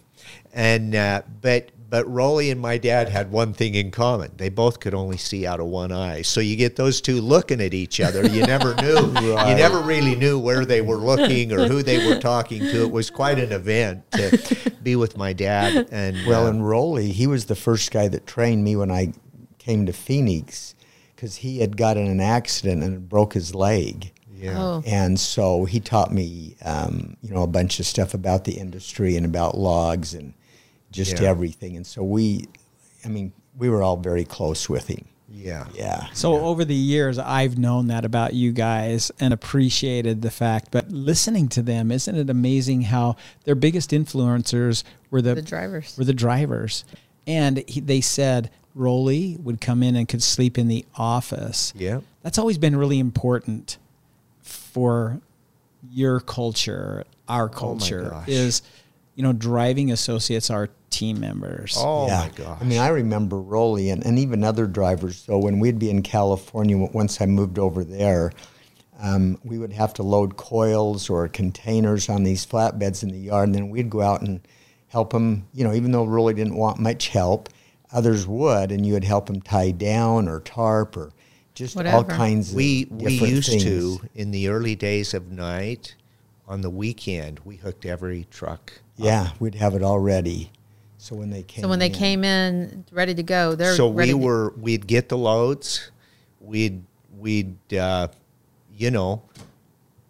[0.53, 4.31] And uh, but but Rolly and my dad had one thing in common.
[4.37, 6.21] They both could only see out of one eye.
[6.21, 8.25] So you get those two looking at each other.
[8.27, 9.07] You never knew.
[9.19, 12.83] You never really knew where they were looking or who they were talking to.
[12.83, 15.89] It was quite an event to be with my dad.
[15.91, 19.11] And Well, uh, and Rolly, he was the first guy that trained me when I
[19.61, 20.73] came to Phoenix
[21.15, 24.11] because he had got in an accident and broke his leg.
[24.35, 24.55] yeah.
[24.57, 24.83] Oh.
[24.87, 29.15] And so he taught me, um, you know, a bunch of stuff about the industry
[29.15, 30.33] and about logs and
[30.91, 31.29] just Yeah.
[31.29, 31.77] everything.
[31.77, 32.45] And so we,
[33.05, 35.05] I mean, we were all very close with him.
[35.29, 35.67] Yeah.
[35.75, 36.07] Yeah.
[36.13, 40.69] So over the years, I've known that about you guys and appreciated the fact.
[40.71, 45.95] But listening to them, isn't it amazing how their biggest influencers were the, The drivers.
[45.97, 46.83] Were the drivers,
[47.27, 51.73] and he, they said Rolly would come in and could sleep in the office.
[51.75, 52.01] Yeah.
[52.23, 53.77] That's always been really important
[54.41, 55.19] for
[55.91, 58.09] your culture, our culture.
[58.11, 58.27] gosh.
[58.27, 58.61] is
[59.15, 61.75] you know driving associates are team members.
[61.77, 62.19] Oh yeah.
[62.19, 62.57] my gosh.
[62.61, 65.17] I mean, I remember Rolly and, and even other drivers.
[65.17, 68.31] So when we'd be in California, once I moved over there,
[68.99, 73.47] um, we would have to load coils or containers on these flatbeds in the yard,
[73.47, 74.41] and then we'd go out and
[74.89, 75.47] help them.
[75.53, 77.49] You know, even though Rolly didn't want much help,
[77.91, 81.11] others would, and you would help them tie down or tarp or
[81.53, 83.63] just all kinds of we we used things.
[83.63, 85.95] to in the early days of Knight
[86.47, 89.05] on the weekend we hooked every truck up.
[89.05, 90.51] Yeah, we'd have it all ready.
[90.97, 93.89] So when they came, So when they in- came in ready to go, they're so
[93.89, 95.91] ready we were we'd get the loads
[96.39, 96.81] we'd
[97.17, 98.07] we'd uh,
[98.75, 99.21] you know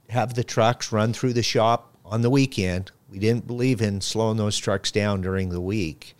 [0.09, 4.37] have the trucks run through the shop on the weekend we didn't believe in slowing
[4.37, 6.15] those trucks down during the week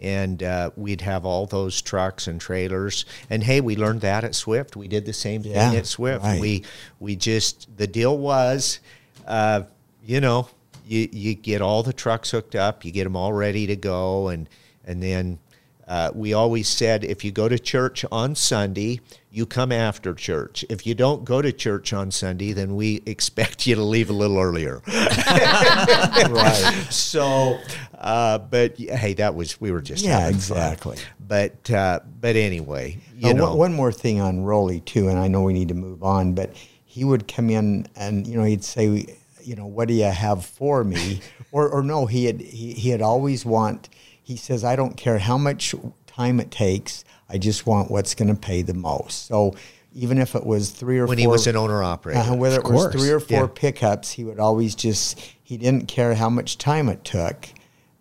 [0.00, 3.04] and uh, we'd have all those trucks and trailers.
[3.30, 4.76] And hey we learned that at swift.
[4.76, 6.24] We did the same thing Yeah, at swift.
[6.24, 6.40] right.
[6.40, 6.64] we
[7.00, 8.80] we just the deal was
[9.26, 9.62] uh,
[10.04, 10.48] you know
[10.86, 14.28] you, you get all the trucks hooked up you get them all ready to go
[14.28, 14.48] and
[14.84, 15.38] and then
[15.88, 20.64] uh, we always said if you go to church on Sunday, you come after church.
[20.68, 24.12] If you don't go to church on Sunday, then we expect you to leave a
[24.12, 24.82] little earlier.
[24.86, 26.86] right?
[26.90, 27.58] so,
[27.98, 30.34] uh, but hey, that was we were just Yeah, fun.
[30.34, 30.96] exactly.
[31.20, 35.28] But uh, but anyway, you know, one, one more thing on Rolly too, and I
[35.28, 38.64] know we need to move on, but he would come in and you know he'd
[38.64, 39.06] say,
[39.42, 41.20] you know, what do you have for me?
[41.52, 43.88] or or no, he had he, he had always want.
[44.26, 45.72] He says, I don't care how much
[46.08, 47.04] time it takes.
[47.28, 49.26] I just want what's going to pay the most.
[49.26, 49.54] So
[49.94, 52.58] even if it was three or when four, he was an owner operator, uh, whether
[52.58, 53.46] Of it was three or four Yeah.
[53.54, 57.48] pickups, he would always just he didn't care how much time it took.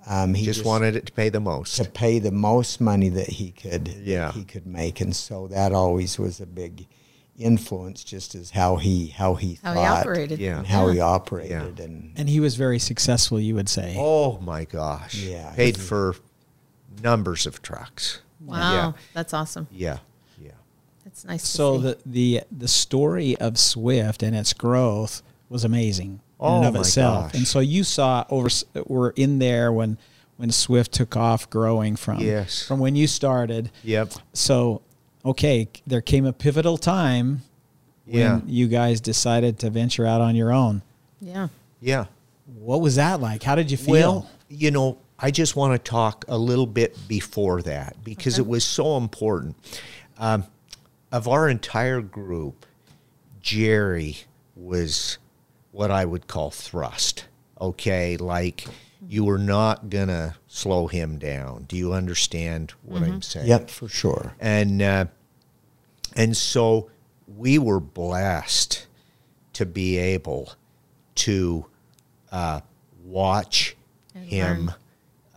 [0.08, 1.76] Um, he just wanted it to pay the most.
[1.78, 4.32] to pay the most money that he could Yeah.
[4.32, 6.88] he could make and so that always was a big
[7.38, 10.40] influence just as how he how he How thought he operated.
[10.40, 10.58] Yeah.
[10.60, 13.96] and how he operated and And he was very successful, you would say.
[13.98, 15.16] Oh my gosh!
[15.16, 15.52] Yeah.
[15.56, 16.16] paid for
[17.04, 18.22] numbers of trucks.
[18.40, 19.68] Wow, Yeah, that's awesome.
[19.72, 20.00] yeah,
[20.42, 20.52] yeah.
[21.04, 21.46] That's nice.
[21.48, 21.96] So to see.
[22.06, 26.74] the the the story of Swift and its growth was amazing in Oh and of
[26.76, 27.32] my itself.
[27.32, 27.36] gosh.
[27.36, 28.50] And so you saw over
[28.86, 29.98] were in there when
[30.38, 32.64] when Swift took off growing from Yes.
[32.68, 33.72] from when you started.
[33.84, 34.14] Yep.
[34.34, 34.82] So
[35.26, 37.42] okay, there came a pivotal time
[38.06, 40.82] when you guys decided to venture out on your own.
[41.20, 41.48] yeah.
[41.82, 42.06] Yeah.
[42.60, 43.42] What was that like?
[43.44, 43.94] How did you feel?
[43.94, 48.42] Well, you know, I just want to talk a little bit before that because Okay.
[48.42, 49.56] it was so important.
[50.20, 50.46] Um,
[51.12, 52.66] of our entire group,
[53.42, 54.18] Jerry
[54.56, 55.18] was
[55.72, 57.26] what I would call thrust.
[57.60, 58.66] Okay, like
[59.08, 61.66] you were not gonna slow him down.
[61.68, 63.48] Do you understand what I'm saying?
[63.48, 65.06] yep for sure and uh,
[66.16, 66.90] and so
[67.38, 68.88] we were blessed
[69.54, 70.54] to be able
[71.16, 71.66] to
[72.32, 72.60] uh,
[73.04, 73.76] watch
[74.14, 74.72] And him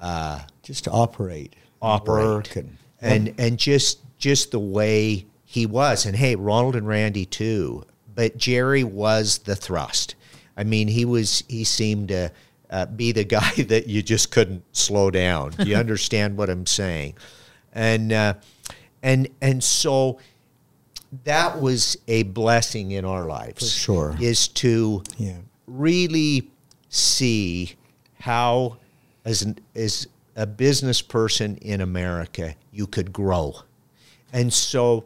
[0.02, 0.40] learn.
[0.62, 2.24] just to operate operate.
[2.26, 6.04] work and and and just just the way he was.
[6.06, 7.84] And hey Ronald and Randy too.
[8.14, 10.14] But Jerry was the thrust.
[10.56, 12.32] I mean he was he seemed to
[12.70, 15.50] uh, be the guy that you just couldn't slow down.
[15.52, 17.14] Do you understand what I'm saying?
[17.72, 18.34] And uh,
[19.02, 20.18] and and so
[21.24, 24.16] that was a blessing in our lives For sure.
[24.20, 26.50] is to yeah really
[26.88, 27.74] see
[28.20, 28.78] how,
[29.24, 33.54] as an, as a business person in America, you could grow,
[34.32, 35.04] and so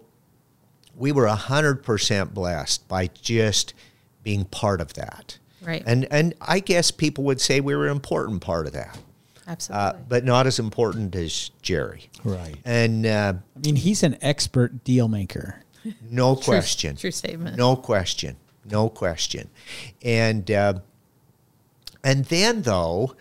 [0.97, 3.74] we were hundred percent blessed by just
[4.22, 5.39] being part of that.
[5.62, 5.83] Right.
[5.87, 8.99] And and I guess people would say we were an important part of that,
[9.47, 9.87] Absolutely.
[9.87, 12.11] uh, but not as important as Jerry.
[12.24, 15.62] right And uh, I mean, he's an expert deal maker.
[16.11, 16.97] no True- question.
[16.97, 17.57] True statement.
[17.57, 18.37] No question.
[18.64, 19.51] No question.
[20.03, 20.74] And uh,
[22.05, 23.16] and then though,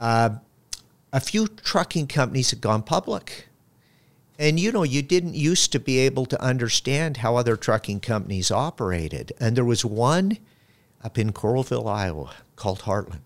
[0.00, 0.30] uh,
[1.12, 3.48] a few trucking companies had gone public.
[4.38, 8.50] And you know, you didn't used to be able to understand how other trucking companies
[8.50, 9.32] operated.
[9.40, 10.38] And there was one
[11.02, 13.20] up in Coralville, Iowa called Heartland.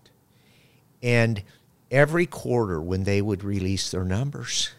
[1.03, 1.43] And
[1.89, 4.71] every quarter when they would release their numbers,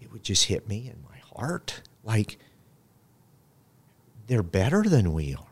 [0.00, 1.82] it would just hit me in my heart.
[2.02, 2.38] Like,
[4.28, 5.44] they're better than we are.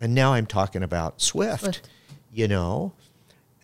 [0.00, 1.88] And now I'm talking about Swift, Swift.
[2.32, 2.92] you know,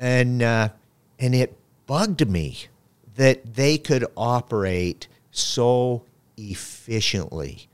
[0.00, 0.70] and uh,
[1.18, 2.66] and it bugged me
[3.16, 6.02] that they could operate so
[6.36, 7.68] efficiently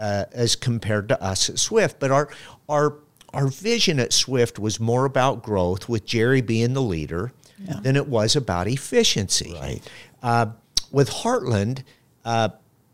[0.00, 2.00] uh, as compared to us at Swift.
[2.00, 2.28] But our
[2.68, 2.96] our
[3.32, 7.32] our vision at Swift was more about growth, with Jerry being the leader,
[7.82, 9.52] than it was about efficiency.
[9.54, 9.82] Right.
[10.22, 10.46] Uh,
[10.90, 11.84] with Heartland,
[12.24, 12.48] uh,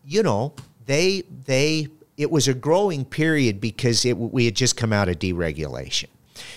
[0.04, 0.52] you know,
[0.86, 5.18] they they it was a growing period because it, we had just come out of
[5.18, 6.06] deregulation.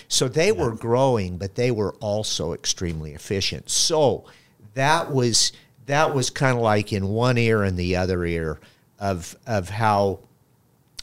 [0.08, 3.70] So they were growing, but they were also extremely efficient.
[3.70, 4.24] So
[4.74, 5.52] that was
[5.86, 8.58] that was kind of like in one ear and the other ear
[8.98, 10.20] of of how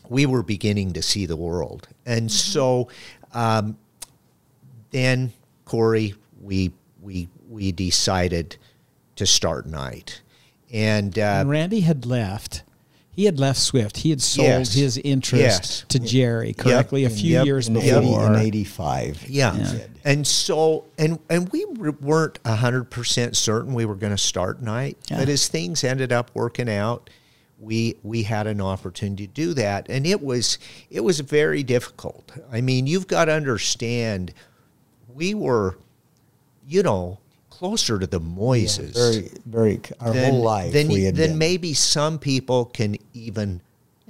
[0.09, 1.87] we were beginning to see the world.
[2.05, 2.89] And so
[3.33, 3.77] um,
[4.91, 5.33] then
[5.65, 8.57] Corey, we we we decided
[9.15, 10.21] to start Knight,
[10.71, 12.63] and uh, And Randy had left.
[13.15, 13.97] He had left Swift.
[13.97, 14.73] He had sold Yes.
[14.73, 15.85] his interest Yes.
[15.89, 17.45] to Jerry correctly a few yep.
[17.45, 17.99] years in, before.
[17.99, 19.29] 80, in 85.
[19.29, 19.55] Yeah.
[19.55, 19.77] Yeah.
[20.03, 24.97] And so, and and we weren't hundred percent certain we were going to start Knight,
[25.09, 25.19] Yeah.
[25.19, 27.09] but as things ended up working out,
[27.57, 30.59] we we had an opportunity to do that, and it was
[30.91, 32.33] it was very difficult.
[32.51, 34.33] I mean, you've got to understand,
[35.13, 35.77] we were,
[36.67, 37.19] you know,
[37.57, 39.81] closer to the Moyeses Very, very.
[39.99, 41.37] Our than, whole life had than been.
[41.37, 43.61] maybe some people can even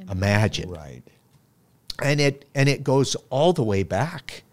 [0.10, 1.04] imagine Right.
[2.02, 4.44] and it and it goes all the way back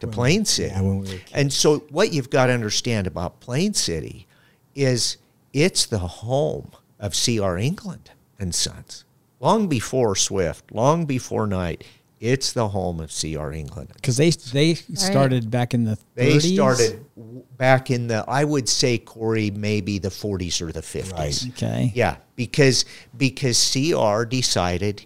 [0.00, 0.70] to Plain City.
[0.72, 4.26] yeah, when we and so what you've got to understand about Plain City
[4.74, 5.16] is
[5.52, 6.70] it's the home
[7.00, 9.04] of CR England and Sons.
[9.40, 11.84] Long before Swift, long before Knight,
[12.20, 13.90] it's the home of CR England.
[13.94, 15.98] because they they started back in the 30s.
[16.14, 17.04] They started
[17.56, 21.12] back in the I would say Corey maybe the 40s or the 50s.
[21.12, 21.44] Right.
[21.50, 21.92] Okay.
[21.94, 22.84] Yeah, because
[23.16, 25.04] because CR decided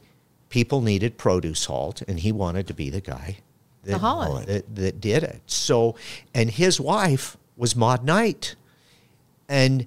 [0.48, 3.38] people needed produce halt, and he wanted to be the guy
[3.84, 4.46] that, haul it.
[4.46, 5.40] that, that did it.
[5.46, 5.96] So,
[6.34, 8.54] and his wife was Maud Knight,
[9.48, 9.86] and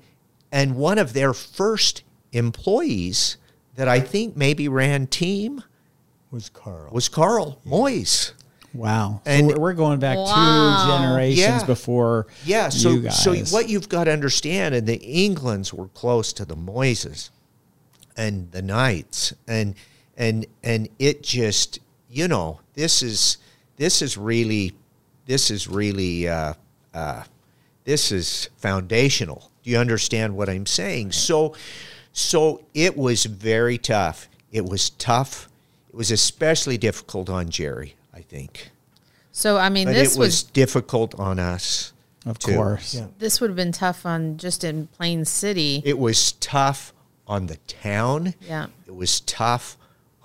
[0.51, 3.37] and one of their first employees
[3.75, 5.63] that I think maybe ran team
[6.33, 6.91] Was Carl.
[6.91, 8.31] was Carl Moyes.
[8.73, 9.21] Wow.
[9.23, 10.83] And- so we're- we're going back Wow.
[10.87, 11.63] two generations Yeah.
[11.65, 13.21] before Yeah, so you guys.
[13.23, 17.29] so what you've got to understand, and the Englands were close to the Moyeses
[18.17, 19.75] and the Knights, and
[20.17, 21.77] and and it just
[22.09, 23.37] you know this is
[23.77, 24.73] this is really
[25.27, 26.53] this is really uh,
[26.95, 27.23] uh,
[27.85, 29.51] this is foundational.
[29.63, 31.11] Do you understand what I'm saying?
[31.11, 31.53] So
[32.11, 34.27] so it was very tough.
[34.51, 35.47] It was tough.
[35.93, 38.71] It was especially difficult on Jerry, I think.
[39.31, 41.93] So I mean, But this it was, was difficult on us.
[42.25, 42.55] of too.
[42.55, 42.95] course.
[42.95, 43.07] Yeah.
[43.19, 45.81] this would have been tough on just in Plain City.
[45.85, 46.93] It was tough
[47.27, 48.33] on the town.
[48.41, 48.67] yeah.
[48.87, 49.77] It was tough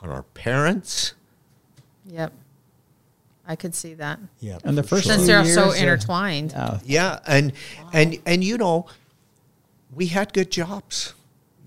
[0.02, 1.12] on our parents.
[2.06, 2.32] Yep.
[3.46, 4.18] I could see that.
[4.40, 4.58] Yeah.
[4.64, 5.14] And the first sure.
[5.14, 6.54] Since few they're so years, intertwined.
[6.56, 7.52] Oh, Yeah, and
[7.92, 8.86] and and you know,
[9.94, 11.14] we had good jobs.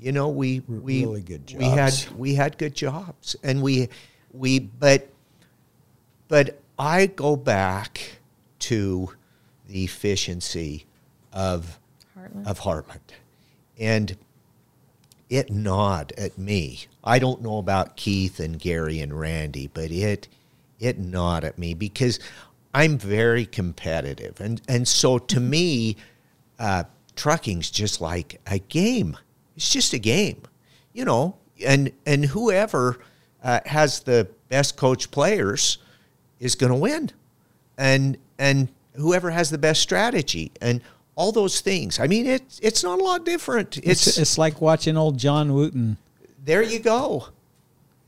[0.01, 3.87] You know, we we really good We had we had good jobs, and we
[4.33, 5.07] we but
[6.27, 8.17] but I go back
[8.59, 9.11] to
[9.67, 10.87] the efficiency
[11.31, 11.79] of
[12.17, 12.47] Heartland.
[12.47, 13.11] of Heartland,
[13.77, 14.17] and
[15.29, 16.87] it gnawed at me.
[17.03, 20.27] I don't know about Keith and Gary and Randy, but it
[20.79, 22.19] it gnawed at me because
[22.73, 25.95] I'm very competitive, and and so to me,
[26.57, 26.85] uh,
[27.15, 29.15] trucking's just like a game.
[29.61, 30.41] It's just a game,
[30.91, 31.35] you know.
[31.63, 32.97] And and whoever
[33.43, 35.77] uh, has the best coach players
[36.39, 37.11] is going to win,
[37.77, 40.81] and and whoever has the best strategy and
[41.15, 41.99] all those things.
[41.99, 43.77] I mean, it's it's not a lot different.
[43.77, 45.97] it's, It's, it's like watching old John Wooden.
[46.43, 47.27] there you go.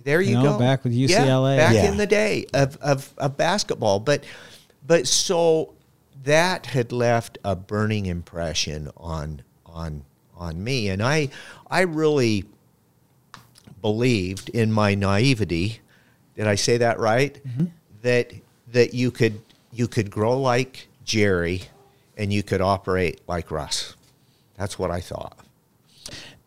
[0.04, 0.60] There you, You know, go.
[0.60, 1.58] back with Yeah, UCLA.
[1.58, 1.92] back Yeah.
[1.92, 4.00] in the day of, of, of basketball.
[4.00, 4.24] But
[4.88, 5.76] but so
[6.24, 10.04] that had left a burning impression on on
[10.38, 10.90] on me.
[10.90, 11.30] And I
[11.70, 12.46] I really
[13.82, 15.80] believed in my naivety.
[16.36, 17.40] Did I say that right?
[17.46, 17.66] Mm-hmm.
[18.02, 18.34] That
[18.72, 19.40] that you could
[19.72, 21.64] you could grow like Jerry
[22.18, 23.96] and you could operate like Russ.
[24.58, 25.38] That's what I thought.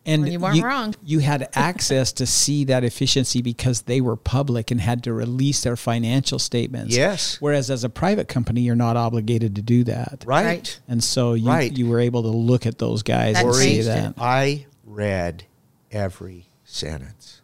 [0.07, 0.95] And Well, you weren't wrong.
[1.03, 5.61] You had access to see that efficiency because they were public and had to release
[5.61, 6.95] their financial statements.
[6.95, 7.37] Yes.
[7.41, 10.23] Whereas as a private company, you're not obligated to do that.
[10.25, 10.45] Right.
[10.45, 10.79] Right.
[10.87, 11.75] And so you, Right.
[11.77, 14.11] you were able to look at those guys That and see that.
[14.11, 14.15] it.
[14.17, 15.43] I read
[15.91, 17.41] every sentence.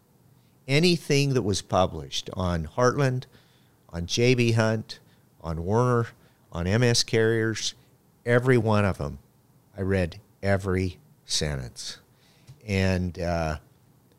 [0.65, 3.25] Anything that was published on Heartland,
[3.89, 4.99] on JB Hunt,
[5.41, 6.07] on Warner,
[6.53, 7.73] on MS Carriers,
[8.25, 9.19] every one of them,
[9.77, 11.97] I read every sentence.
[12.67, 13.57] And uh,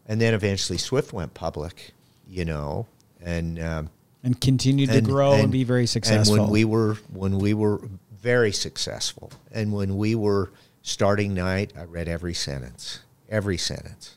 [0.06, 1.92] and then eventually Swift went public,
[2.28, 2.86] you know,
[3.20, 3.90] and um,
[4.22, 6.34] And continued to grow and, be very successful.
[6.34, 7.80] and when we were when we were
[8.20, 10.50] very successful, and when we were
[10.82, 14.16] starting Knight, I read every sentence, every sentence,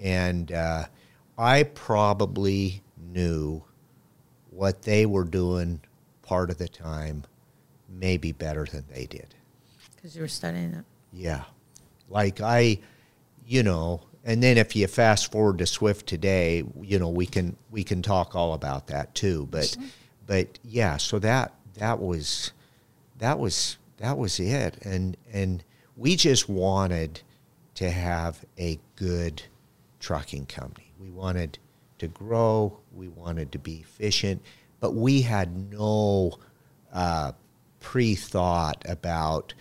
[0.00, 0.84] and uh,
[1.38, 2.82] I probably
[3.12, 3.62] knew
[4.50, 5.80] what they were doing
[6.22, 7.24] part of the time,
[7.88, 9.34] maybe better than they did.
[9.94, 10.84] Because you were studying it.
[11.12, 11.44] Yeah.
[12.08, 12.78] Like I,
[13.46, 17.56] you know, and then if you fast forward to Swift today, you know, we can
[17.70, 19.48] we can talk all about that too.
[19.50, 19.76] But
[20.26, 22.52] but yeah, so that that was
[23.18, 24.78] that was that was it.
[24.84, 25.64] And and
[25.96, 27.20] we just wanted
[27.74, 29.42] to have a good
[29.98, 30.92] trucking company.
[31.00, 31.58] We wanted
[31.98, 34.42] to grow, we wanted to be efficient,
[34.80, 36.38] but we had no
[36.92, 37.32] uh,
[37.80, 39.54] pre-thought about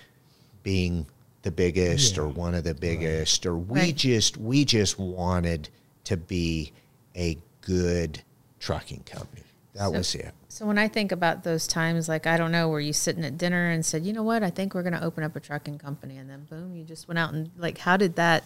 [0.63, 1.05] being
[1.43, 3.95] the biggest or one of the biggest or we Right.
[3.95, 5.69] just we just wanted
[6.03, 6.71] to be
[7.15, 8.21] a good
[8.59, 12.35] trucking company that So- was it So when I think about those times, like I
[12.37, 14.83] don't know, were you sitting at dinner and said, you know what, I think we're
[14.83, 17.49] going to open up a trucking company, and then boom, you just went out and
[17.57, 18.43] like, how did that?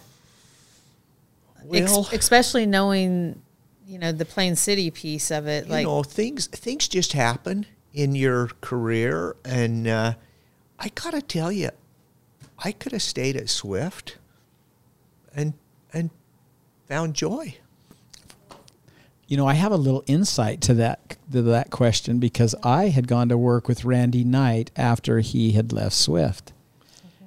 [1.72, 3.42] ex- well especially knowing,
[3.86, 7.66] you know, the Plain City piece of it, you like know things things just happen
[7.92, 10.12] in your career and uh,
[10.78, 11.70] i gotta tell you
[12.64, 14.16] i could have stayed at swift
[15.34, 15.52] and
[15.92, 16.10] and
[16.88, 17.54] found joy
[19.28, 23.08] You know, I have a little insight to that to that question because I had
[23.08, 26.52] gone to work with Randy Knight after he had left Swift,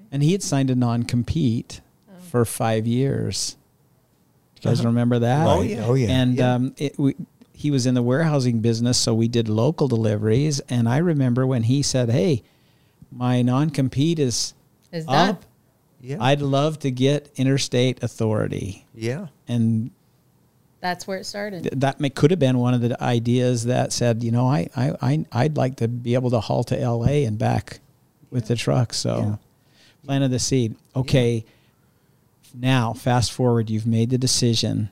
[0.09, 1.81] and he had signed a non-compete
[2.31, 3.57] for five years.
[4.61, 5.45] You guys remember that?
[5.45, 5.85] Oh, yeah.
[5.85, 6.07] Oh, yeah.
[6.09, 6.53] And Yeah.
[6.53, 7.15] um, it, we,
[7.51, 10.61] he was in the warehousing business, so we did local deliveries.
[10.69, 12.43] And I remember when he said, "Hey,
[13.11, 14.53] my non-compete is
[14.91, 15.45] is that up.
[16.01, 19.91] yeah I'd love to get interstate authority." yeah And
[20.81, 21.63] that's where it started.
[21.63, 24.69] th- that may, could have been one of the ideas that said, you know, I,
[24.77, 27.81] I, I, I'd like to be able to haul to LA and back
[28.31, 28.93] with the truck.
[28.93, 29.35] So Yeah.
[30.05, 30.75] planted the seed.
[30.95, 31.43] Okay.
[32.55, 34.89] Now, fast forward, you've made the decision.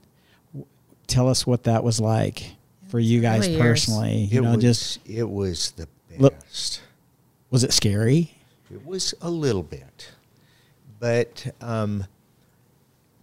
[0.54, 0.68] W-
[1.08, 2.52] Tell us what that was like
[2.90, 3.62] for you guys Early years.
[3.62, 4.18] personally.
[4.26, 5.88] You it know, was just it was the
[6.20, 6.82] Look- best
[7.50, 8.36] was it scary?
[8.72, 10.12] It was a little bit
[11.00, 12.06] but um,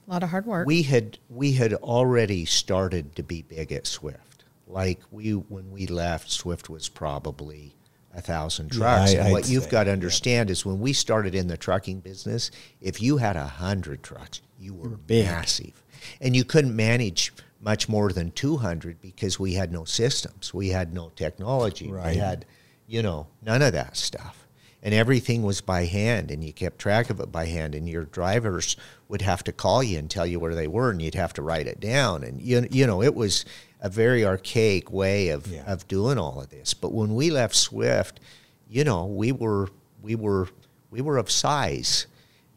[0.07, 0.66] A lot of hard work.
[0.66, 4.45] we had we had already started to be big at Swift.
[4.68, 7.74] Like we when we left, Swift was probably
[8.14, 9.11] a thousand Yeah, trucks.
[9.11, 11.57] I- and I'd what you've say, got to understand is when we started in the
[11.57, 15.26] trucking business, if you had a hundred trucks, you were, big.
[15.26, 15.82] massive,
[16.20, 20.68] and you couldn't manage much more than two hundred because we had no systems, we
[20.68, 22.14] had no technology, Right.
[22.14, 22.45] we had,
[22.86, 24.43] you know, none of that stuff
[24.85, 28.05] and everything was by hand and you kept track of it by hand and your
[28.05, 28.76] drivers
[29.09, 31.43] would have to call you and tell you where they were and you'd have to
[31.43, 32.22] write it down.
[32.22, 33.47] And you, you know it was
[33.80, 35.64] a very archaic way of, Yeah.
[35.66, 36.74] of doing all of this.
[36.74, 38.20] But when we left swift
[38.68, 39.68] you know we were
[40.03, 40.49] we were
[40.91, 42.07] we were of size.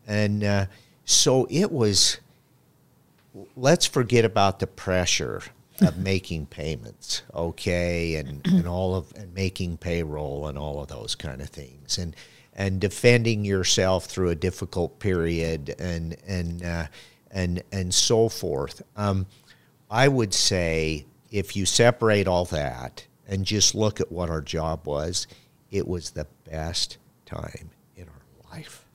[0.05, 0.65] And uh,
[1.05, 2.17] so it was
[3.55, 5.43] let's forget about the pressure
[5.82, 11.15] of making payments, okay, and, and all of and making payroll and all of those
[11.15, 12.15] kind of things, and
[12.53, 16.88] and defending yourself through a difficult period and and uh,
[17.32, 18.82] and and so forth.
[18.95, 19.28] Um,
[19.89, 24.86] I would say if you separate all that and just look at what our job
[24.86, 25.28] was,
[25.71, 28.86] it was the best time in our life.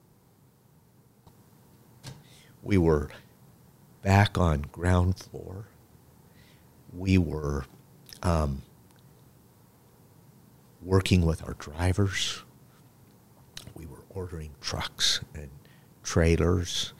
[2.62, 3.10] We were
[4.02, 5.66] back on ground floor.
[6.92, 7.64] We were
[8.22, 8.62] um,
[10.82, 12.42] working with our drivers.
[13.74, 15.48] We were ordering trucks and
[16.02, 16.92] trailers.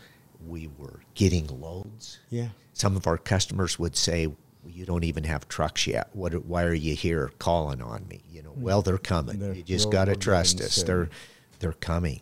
[0.46, 2.18] We were getting loads.
[2.30, 2.48] Yeah.
[2.72, 4.28] Some of our customers would say,
[4.66, 6.08] "You don't even have trucks yet.
[6.14, 6.32] What?
[6.46, 9.38] Why are you here calling on me?" You know, well, they're coming.
[9.38, 10.72] They're- you just got to trust us.
[10.74, 10.86] soon.
[10.86, 11.10] They're
[11.58, 12.20] they're coming.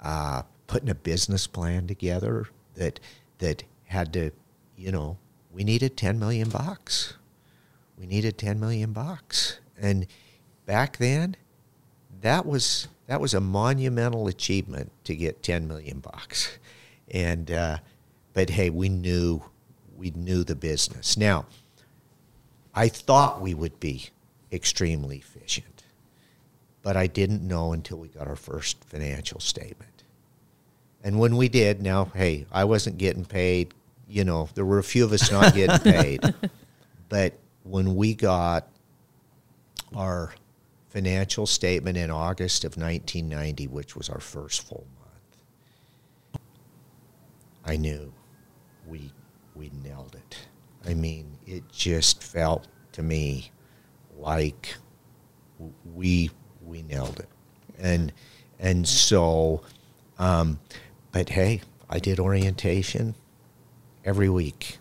[0.00, 3.00] Uh, putting a business plan together that
[3.38, 4.30] that had to,
[4.76, 5.16] you know,
[5.52, 7.14] we needed ten million bucks.
[7.98, 10.06] We needed ten million bucks, and
[10.66, 11.36] back then,
[12.20, 16.58] that was that was a monumental achievement to get ten million bucks,
[17.10, 17.78] and uh,
[18.32, 19.42] but hey, we knew
[19.96, 21.16] we knew the business.
[21.16, 21.46] Now,
[22.74, 24.08] I thought we would be
[24.50, 25.84] extremely efficient,
[26.82, 30.02] but I didn't know until we got our first financial statement.
[31.04, 33.74] And when we did, now, hey, I wasn't getting paid.
[34.12, 36.34] You know, there were a few of us not getting paid.
[37.08, 37.32] but
[37.62, 38.68] when we got
[39.96, 40.34] our
[40.90, 46.42] financial statement in August of 1990, which was our first full month,
[47.64, 48.12] I knew
[48.86, 49.10] we
[49.54, 50.46] we nailed it.
[50.86, 53.50] I mean, it just felt to me
[54.18, 54.74] like
[55.94, 56.30] we
[56.62, 57.28] we nailed it,
[57.78, 58.12] and
[58.58, 59.62] and so,
[60.18, 60.60] um,
[61.12, 63.14] but hey, I did orientation
[64.04, 64.78] every week.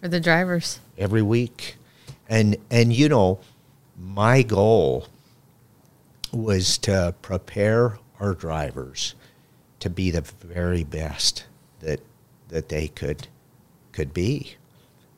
[0.00, 0.80] For the drivers.
[0.98, 1.76] every week.
[2.28, 3.40] And and you know
[3.96, 5.06] my goal
[6.32, 9.14] was to prepare our drivers
[9.80, 11.44] to be the very best
[11.80, 12.00] that
[12.48, 13.28] that they could
[13.92, 14.56] could be.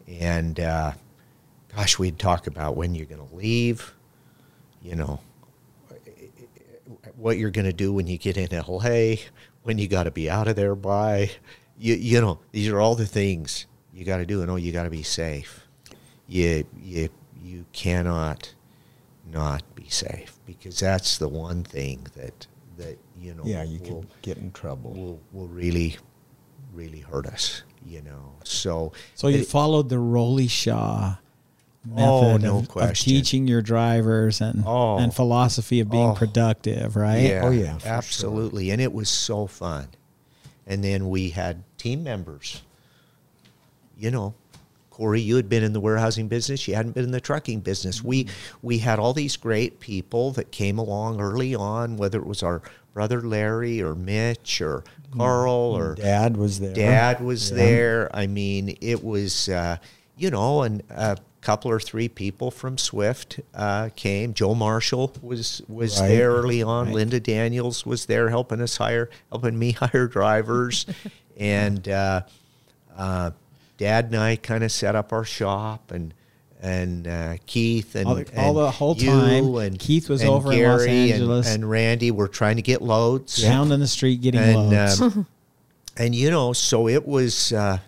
[0.09, 0.93] And uh,
[1.75, 3.95] gosh we'd talk about when you're going to leave
[4.83, 5.19] you know
[7.17, 9.17] what you're going to do when you get in LA,
[9.63, 11.31] when you got to be out of there by,
[11.79, 14.73] you you know these are all the things you got to do, and oh, you
[14.73, 15.67] got to be safe.
[16.29, 17.09] You you
[17.43, 18.55] you cannot
[19.33, 22.47] not be safe because that's the one thing that
[22.77, 24.93] that you know Yeah, you will, could get in trouble.
[24.93, 25.97] will will really
[26.73, 27.63] really hurt us.
[27.87, 32.77] You know, so So you it- followed the Rolly Shaw oh, method Oh, no of,
[32.91, 34.97] of teaching your drivers and Oh.
[34.97, 36.15] and philosophy of being Oh.
[36.15, 37.19] productive, right?
[37.29, 37.43] Yeah.
[37.45, 37.91] Oh, yeah, for sure.
[37.93, 38.71] absolutely.
[38.71, 39.89] And it was so fun.
[40.67, 42.63] And then we had team members.
[43.97, 44.35] You know,
[44.91, 46.67] Corey, you had been in the warehousing business.
[46.69, 48.03] You hadn't been in the trucking business.
[48.03, 48.59] We mm-hmm.
[48.63, 52.63] we had all these great people that came along early on, whether it was our
[52.93, 55.19] brother Larry or Mitch or mm-hmm.
[55.19, 56.03] Carl or mm-hmm.
[56.03, 56.75] Dad was there.
[56.75, 57.57] Dad was Yeah.
[57.57, 58.17] there.
[58.17, 59.79] I mean, it was, uh,
[60.17, 64.33] you know, and a couple or three people from Swift uh, came.
[64.35, 66.09] Joe Marshall was was Right.
[66.09, 66.87] there early on.
[66.87, 66.95] Right.
[66.95, 70.87] Linda Daniels was there helping us hire, helping me hire drivers,
[71.39, 72.23] and uh,
[72.97, 73.31] uh,
[73.77, 76.15] Dad and I kind of set up our shop and.
[76.63, 80.51] And uh, Keith and, All the- all the whole time, and Keith was and over
[80.51, 81.55] in Los Gary and- Angeles.
[81.55, 84.99] and, Randy were trying to get loads Down in the street getting and loads.
[85.03, 85.27] um,
[85.99, 87.81] and you know, so it was uh,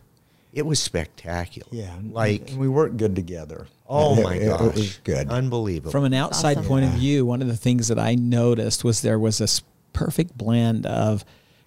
[0.56, 1.68] it was spectacular.
[1.70, 3.66] Yeah, like and we worked good together.
[3.88, 5.28] oh It- my it- it gosh, was good.
[5.28, 5.92] unbelievable.
[5.92, 6.68] From an outside awesome.
[6.68, 10.36] point of view, one of the things that I noticed was there was this perfect
[10.36, 11.24] blend of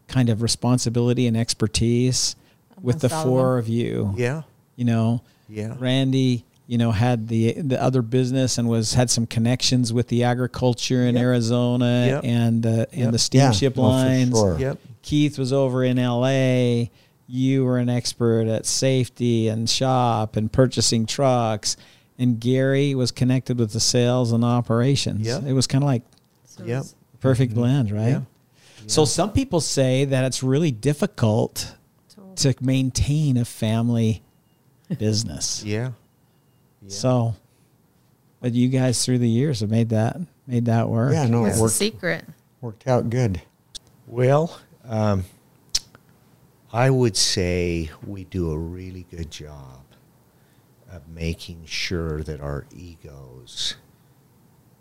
[0.07, 2.35] kind of responsibility and expertise
[2.81, 3.59] with the Amongst four them.
[3.59, 4.13] of you.
[4.17, 4.41] yeah,
[4.75, 5.75] You know, Yeah.
[5.79, 10.23] Randy, you know, had the the other business and was had some connections with the
[10.23, 11.23] agriculture in Yep.
[11.23, 12.23] Arizona Yep.
[12.23, 13.11] and uh, and Yep.
[13.11, 14.37] the steamship Yeah, oh, for lines.
[14.37, 14.59] sure.
[14.59, 16.89] yep, Keith was over in LA.
[17.31, 21.77] You were an expert at safety and shop and purchasing trucks.
[22.17, 25.27] And Gary was connected with the sales and operations.
[25.27, 25.43] Yep.
[25.43, 26.01] It was kind of like
[26.45, 26.79] So Yep.
[26.79, 28.09] it's- perfect blend, right?
[28.09, 28.21] Yeah.
[28.87, 31.75] So some people say that it's really difficult
[32.37, 34.23] to maintain a family
[34.97, 35.63] business.
[35.65, 35.91] yeah.
[36.87, 37.35] So,
[38.41, 40.17] but you guys through the years have made that
[40.47, 41.13] made that work.
[41.13, 42.25] Yeah, no, What's it worked, secret?
[42.61, 43.41] worked out good.
[44.07, 45.25] Well, um,
[46.71, 49.83] I would say we do a really good job
[50.91, 53.75] of making sure that our egos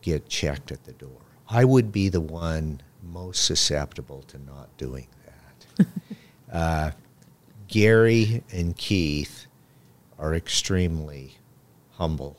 [0.03, 1.21] get checked at the door.
[1.49, 5.87] I would be the one most susceptible to not doing that.
[6.53, 6.91] uh,
[7.69, 9.47] Gary and Keith
[10.19, 11.39] are extremely
[11.93, 12.37] humble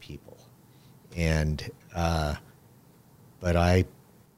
[0.00, 0.38] people,
[1.16, 2.34] and uh,
[3.38, 3.84] but I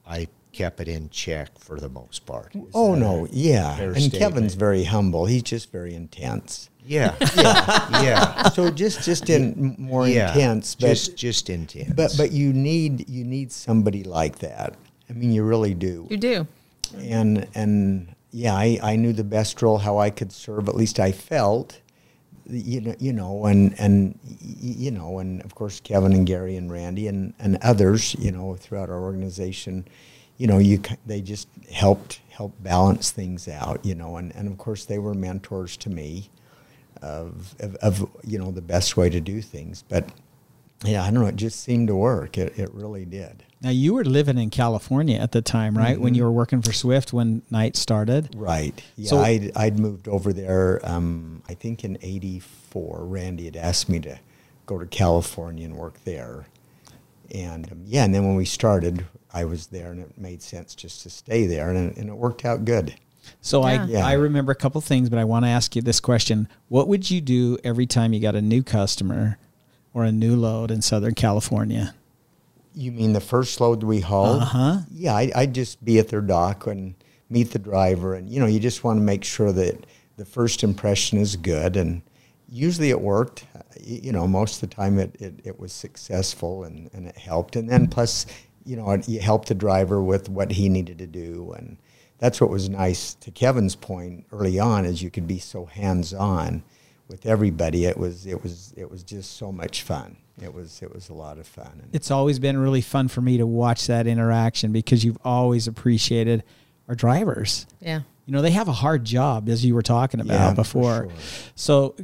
[0.07, 2.55] I kept it in check for the most part.
[2.55, 3.79] Is Oh no, yeah.
[3.79, 4.15] And statement?
[4.15, 5.27] Kevin's very humble.
[5.27, 6.69] He's just very intense.
[6.85, 8.49] Yeah, yeah, yeah.
[8.55, 10.33] So just just in more yeah.
[10.33, 11.93] intense, but just just intense.
[11.95, 14.77] but but you need you need somebody like that.
[15.09, 16.07] I mean, you really do.
[16.11, 16.47] You do.
[16.99, 20.69] and and yeah, I, I knew the best role how I could serve.
[20.69, 21.81] At least I felt,
[22.49, 26.73] you know, you know, and and you know, and of course Kevin and Gary and
[26.73, 29.87] Randy and and others, you know, throughout our organization,
[30.43, 34.59] you know, you they just helped help balance things out, you know, and and of
[34.59, 36.31] course they were mentors to me,
[37.01, 40.05] of of, of you know the best way to do things, but.
[40.85, 41.29] Yeah, I don't know.
[41.29, 42.37] It just seemed to work.
[42.37, 43.45] It, it really did.
[43.61, 45.97] Now you were living in California at the time, right?
[46.01, 46.17] When Mhm.
[46.17, 48.35] you were working for Swift when Knight started.
[48.37, 48.83] Right.
[48.97, 53.05] Yeah, So- I'd, I'd moved over there, um, I think in 84.
[53.05, 54.19] Randy had asked me to
[54.67, 56.47] go to California and work there.
[57.33, 60.75] And um, yeah, and then when we started, I was there and it made sense
[60.75, 62.95] just to stay there and it, and it worked out good.
[63.41, 64.07] So I Yeah.
[64.07, 67.11] I remember a couple things, but I want to ask you this question: What would
[67.11, 69.39] you do every time you got a new customer
[69.95, 71.95] or a new load in Southern California?
[72.75, 74.43] You mean the first load we hauled?
[74.43, 74.79] Uh-huh.
[74.91, 76.95] Yeah, I, I'd just be at their dock and
[77.31, 80.65] meet the driver, and you know, you just want to make sure that the first
[80.65, 82.03] impression is good, and
[82.49, 83.47] usually it worked.
[83.55, 87.17] Uh, You know, most of the time it, it, it was successful and, and it
[87.17, 88.27] helped, and then plus,
[88.65, 91.77] you know, it, you helped the driver with what he needed to do, and
[92.19, 93.15] that's what was nice.
[93.15, 96.63] To Kevin's point early on, is you could be so hands on
[97.09, 97.85] with everybody.
[97.85, 100.17] It was it was it was just so much fun.
[100.41, 101.71] It was it was a lot of fun.
[101.83, 105.67] And It's always been really fun for me to watch that interaction because you've always
[105.69, 106.43] appreciated
[106.89, 107.67] our drivers.
[107.81, 108.01] Yeah.
[108.27, 110.95] You know, they have a hard job, as you were talking about Yeah, before.
[111.05, 111.13] sure.
[111.57, 111.95] So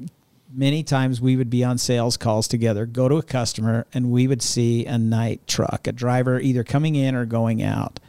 [0.52, 4.26] many times we would be on sales calls together, go to a customer, and we
[4.26, 8.00] would see a Knight truck, a driver either coming in or going out.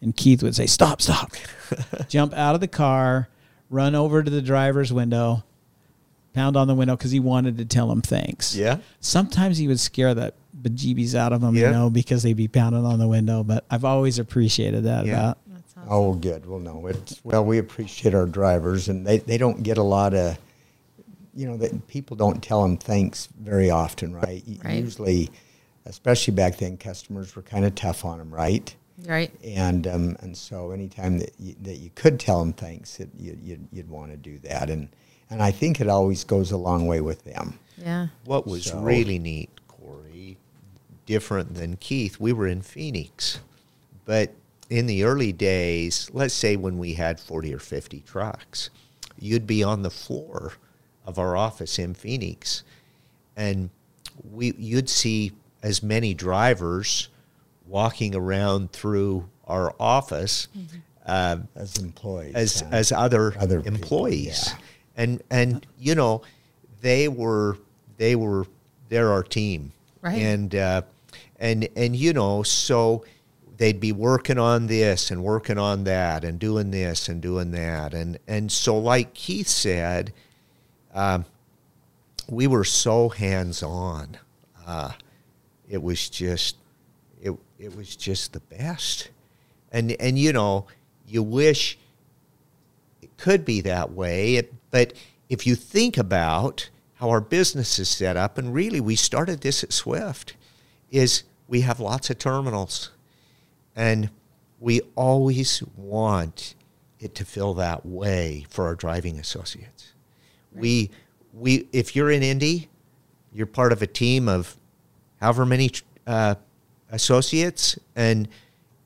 [0.00, 1.32] And Keith would say, Stop, stop.
[2.08, 3.28] Jump out of the car,
[3.68, 5.42] run over to the driver's window,
[6.34, 8.54] pound on the window because he wanted to tell him thanks.
[8.54, 8.78] Yeah.
[9.00, 10.32] Sometimes he would scare the
[10.62, 11.66] bejeebies out of them, Yeah.
[11.68, 13.42] you know, because they'd be pounding on the window.
[13.42, 15.12] But I've always appreciated that Yeah.
[15.14, 15.88] about That's awesome.
[15.92, 16.46] Oh, good.
[16.46, 17.44] Well, no, it's well.
[17.44, 20.38] We appreciate our drivers, and they, they don't get a lot of,
[21.38, 24.42] you know, that people don't tell them thanks very often, right?
[24.64, 24.82] Right.
[24.82, 25.30] Usually,
[25.86, 28.74] especially back then, customers were kind of tough on them, right?
[29.06, 29.30] Right.
[29.44, 33.38] And um, and so anytime that you, that you could tell them thanks, it, you,
[33.40, 34.88] you'd, you'd want to do that, and
[35.30, 37.60] and I think it always goes a long way with them.
[37.76, 38.08] Yeah.
[38.24, 40.38] What was So- really neat, Corey,
[41.06, 43.38] different than Keith, we were in Phoenix.
[44.04, 44.32] But
[44.70, 48.70] in the early days, let's say when we had 40 or 50 trucks,
[49.20, 50.54] you'd be on the floor
[51.08, 52.62] of our office in Phoenix
[53.36, 53.70] and
[54.32, 55.32] we you'd see
[55.62, 57.08] as many drivers
[57.66, 60.48] walking around through our office
[61.06, 62.66] uh, As employees, as huh?
[62.70, 64.58] as other, Other people, employees, yeah.
[64.96, 66.20] and and you know
[66.82, 67.56] they were
[67.96, 68.46] they were
[68.88, 70.20] they're our team, Right.
[70.20, 70.82] And uh,
[71.40, 73.04] and and you know so
[73.56, 77.94] they'd be working on this and working on that and doing this and doing that,
[77.94, 80.12] and and so like Keith said,
[80.98, 81.24] um,
[82.28, 84.18] we were so hands on.
[84.66, 84.90] Uh,
[85.68, 86.56] it was just
[87.22, 89.10] it it was just the best.
[89.70, 90.66] And and you know,
[91.06, 91.78] you wish
[93.00, 94.92] it could be that way, it, but
[95.28, 99.62] if you think about how our business is set up and really we started this
[99.62, 100.34] at Swift
[100.90, 102.90] is we have lots of terminals
[103.76, 104.10] and
[104.58, 106.56] we always want
[106.98, 109.87] it to feel that way for our driving associates.
[110.60, 110.90] We
[111.32, 112.68] we if you're in Indy,
[113.32, 114.56] you're part of a team of
[115.20, 115.70] however many
[116.06, 116.36] uh,
[116.90, 118.28] associates, and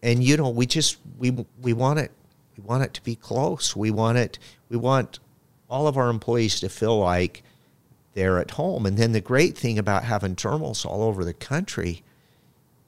[0.02, 2.10] and you know we just we we want it
[2.56, 3.74] we want it to be close.
[3.76, 5.18] We want it we want
[5.68, 7.42] all of our employees to feel like
[8.14, 8.84] they're at home.
[8.84, 12.02] And then the great thing about having terminals all over the country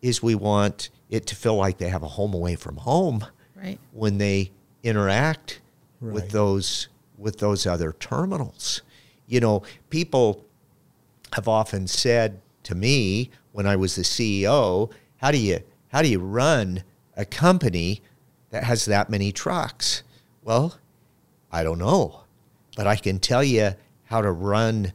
[0.02, 3.24] is we want it to feel like they have a home away from home
[3.56, 3.78] Right.
[3.92, 4.50] when they
[4.82, 5.60] interact
[6.02, 8.82] with those with those other terminals.
[9.26, 10.44] You know, people
[11.34, 16.08] have often said to me when I was the CEO, how do you how do
[16.08, 16.82] you run
[17.16, 18.02] a company
[18.50, 20.02] that has that many trucks?
[20.42, 20.78] Well,
[21.52, 22.24] I don't know,
[22.76, 24.92] but I can tell you how to run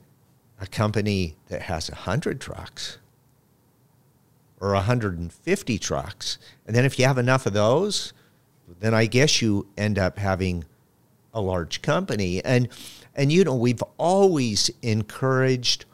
[0.59, 2.97] a company that has 100 trucks
[4.59, 6.37] or 150 trucks.
[6.67, 8.13] And then if you have enough of those,
[8.79, 10.65] then I guess you end up having
[11.33, 12.43] a large company.
[12.43, 12.69] And
[13.15, 15.85] and you know, we've always encouraged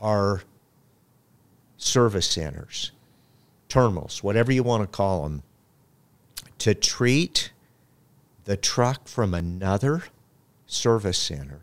[0.00, 0.42] our
[1.76, 2.92] service centers,
[3.68, 5.42] terminals, whatever you want to call them,
[6.58, 7.52] to treat
[8.44, 10.04] the truck from another
[10.66, 11.60] service center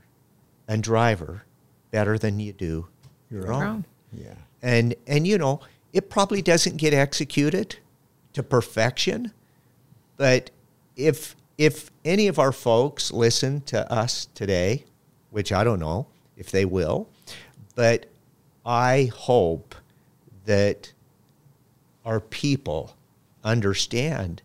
[0.68, 1.44] and driver
[1.92, 2.88] better than you do
[3.30, 3.64] your, Your own.
[3.64, 3.86] own.
[4.14, 4.34] Yeah.
[4.62, 5.62] And and you know,
[5.94, 7.78] it probably doesn't get executed
[8.34, 9.32] to perfection,
[10.18, 10.52] but
[10.96, 14.86] if if any of our folks listen to us today,
[15.30, 17.08] which I don't know if they will,
[17.76, 18.08] but
[18.66, 19.76] I hope
[20.46, 20.94] that
[22.06, 22.96] our people
[23.44, 24.42] understand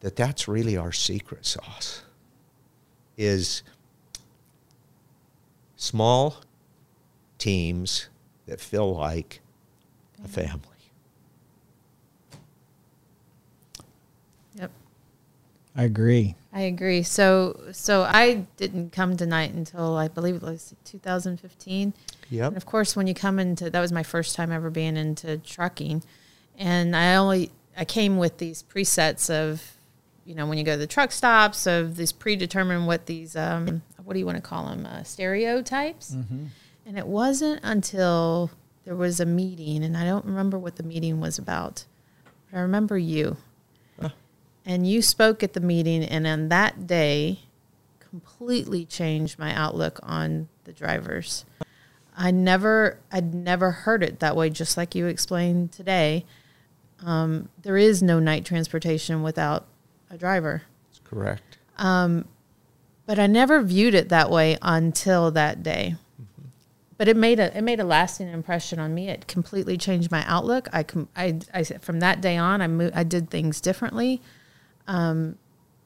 [0.00, 2.02] that that's really our secret sauce
[3.16, 3.62] is
[5.76, 6.42] small
[7.38, 8.08] teams
[8.46, 9.40] that feel like
[10.22, 10.73] a family.
[15.76, 16.36] I agree.
[16.52, 17.02] I agree.
[17.02, 21.94] So so I didn't come to Knight until I believe it was 2015.
[22.30, 22.48] Yep.
[22.48, 25.38] And of course, when you come into that was my first time ever being into
[25.38, 26.02] trucking,
[26.56, 29.74] and I only I came with these presets of
[30.24, 33.82] you know, when you go to the truck stops, of these predetermined what these, um,
[34.02, 36.10] what do you want to call them, uh, stereotypes.
[36.86, 38.50] And it wasn't until
[38.84, 41.84] there was a meeting, and I don't remember what the meeting was about,
[42.50, 43.36] but I remember you.
[44.66, 47.40] And you spoke at the meeting, and on that day,
[48.00, 51.44] completely changed my outlook on the drivers.
[52.16, 56.24] I never, I'd never heard it that way, just like you explained today.
[57.04, 59.66] Um, there is no Knight Transportation without
[60.10, 61.58] a driver That's correct.
[61.76, 65.96] but I never viewed it that way until that day.
[66.96, 69.08] But it made a it made a lasting impression on me.
[69.08, 70.68] It completely changed my outlook.
[70.72, 74.22] I com- I, I from that day on, I moved, I did things differently.
[74.86, 75.38] Um,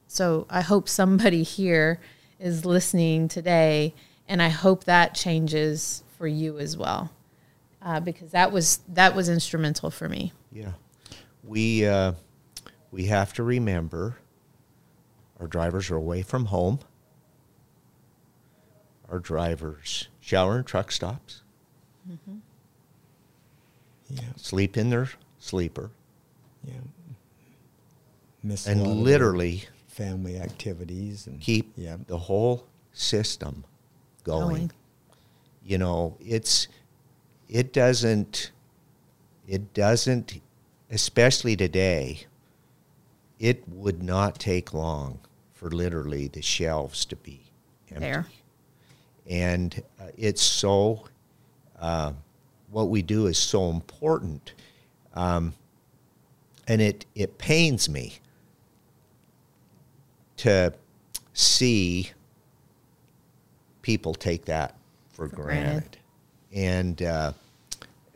[0.07, 1.99] so I hope somebody here
[2.39, 3.93] is listening today,
[4.27, 7.11] and I hope that changes for you as well,
[7.81, 10.33] uh, because that was that was instrumental for me.
[10.51, 10.73] Yeah,
[11.43, 12.13] we uh,
[12.91, 14.17] we have to remember
[15.39, 16.79] our drivers are away from home.
[19.09, 21.41] Our drivers shower in truck stops,
[24.09, 25.91] Yeah, sleep in their sleeper,
[26.63, 26.73] yeah.
[28.43, 33.65] Miss and literally family activities and keep Yeah, the whole system
[34.23, 34.47] going.
[34.47, 34.71] Going.
[35.65, 36.67] You know, it's
[37.47, 38.51] it doesn't
[39.47, 40.41] it doesn't
[40.89, 42.25] especially today
[43.39, 45.19] it would not take long
[45.53, 47.41] for literally the shelves to be
[47.89, 47.99] empty.
[47.99, 48.25] There.
[49.27, 51.05] And uh, it's so
[51.79, 52.13] uh,
[52.71, 54.53] what we do is so important.
[55.13, 55.53] Um,
[56.67, 58.19] and it, it pains me
[60.39, 60.73] to
[61.33, 62.09] see
[63.81, 64.75] people take that
[65.13, 65.71] for, granted.
[65.71, 65.97] granted.
[66.53, 67.33] And uh,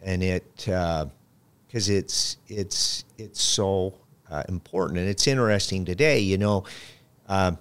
[0.02, 3.94] and it because it's it's it's so
[4.32, 6.20] uh, important and it's interesting today.
[6.20, 6.64] You know,
[7.28, 7.52] uh,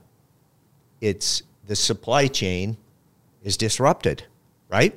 [1.01, 2.77] it's the supply chain
[3.43, 4.25] is disrupted,
[4.69, 4.95] right?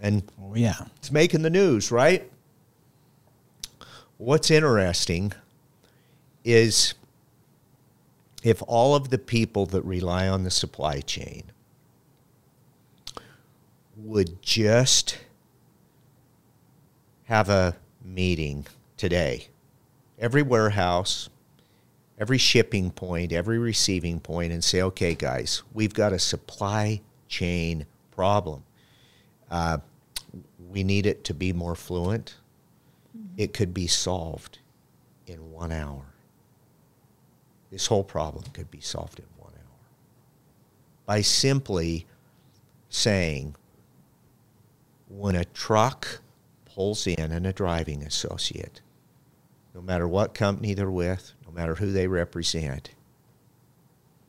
[0.00, 0.86] And Oh, yeah.
[0.96, 2.28] it's making the news, right?
[4.16, 5.32] What's interesting
[6.44, 6.94] is
[8.42, 11.44] if all of the people that rely on the supply chain
[13.96, 15.18] would just
[17.24, 18.66] have a meeting
[18.96, 19.48] today,
[20.18, 21.28] every warehouse,
[22.18, 27.86] every shipping point, every receiving point, and say, okay, guys, we've got a supply chain
[28.10, 28.62] problem.
[29.50, 29.78] Uh,
[30.70, 32.36] we need it to be more fluent.
[33.36, 34.58] It could be solved
[35.26, 36.09] in one hour.
[37.70, 39.78] This whole problem could be solved in one hour
[41.06, 42.06] by simply
[42.88, 43.54] saying
[45.08, 46.20] when a truck
[46.64, 48.80] pulls in and a driving associate,
[49.74, 52.90] no matter what company they're with, no matter who they represent,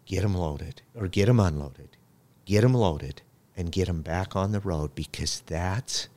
[0.05, 1.89] get them loaded or get them unloaded,
[2.45, 3.21] get them loaded
[3.55, 6.09] and get them back on the road because that's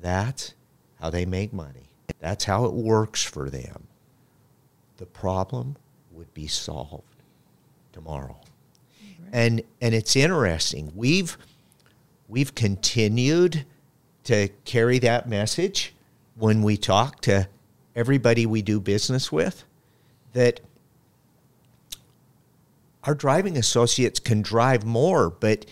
[0.00, 0.54] that's
[1.00, 1.90] how they make money.
[2.18, 3.86] That's how it works for them.
[4.96, 5.76] The problem
[6.22, 7.02] would be solved
[7.92, 8.38] tomorrow.
[9.32, 10.92] And and it's interesting.
[10.94, 11.36] We've
[12.28, 13.66] we've continued
[14.24, 15.94] to carry that message
[16.36, 17.48] when we talk to
[17.96, 19.64] everybody we do business with
[20.32, 20.60] that
[23.02, 25.66] our driving associates can drive more, but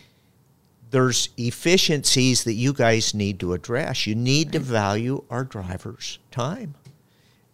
[0.90, 4.04] there's efficiencies that you guys need to address.
[4.04, 6.74] You need to value our drivers' time,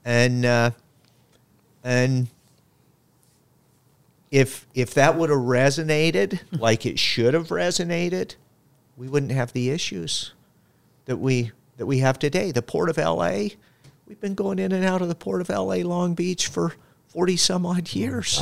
[0.03, 0.71] and uh,
[1.85, 2.29] and
[4.37, 8.35] if if that would have resonated like it should have resonated,
[8.95, 10.35] we wouldn't have the issues
[11.07, 12.53] that we that we have today.
[12.53, 13.57] The port of L.A.
[14.07, 15.83] We've been going in and out of the port of L.A.
[15.85, 16.75] Long Beach for
[17.09, 18.39] forty some odd years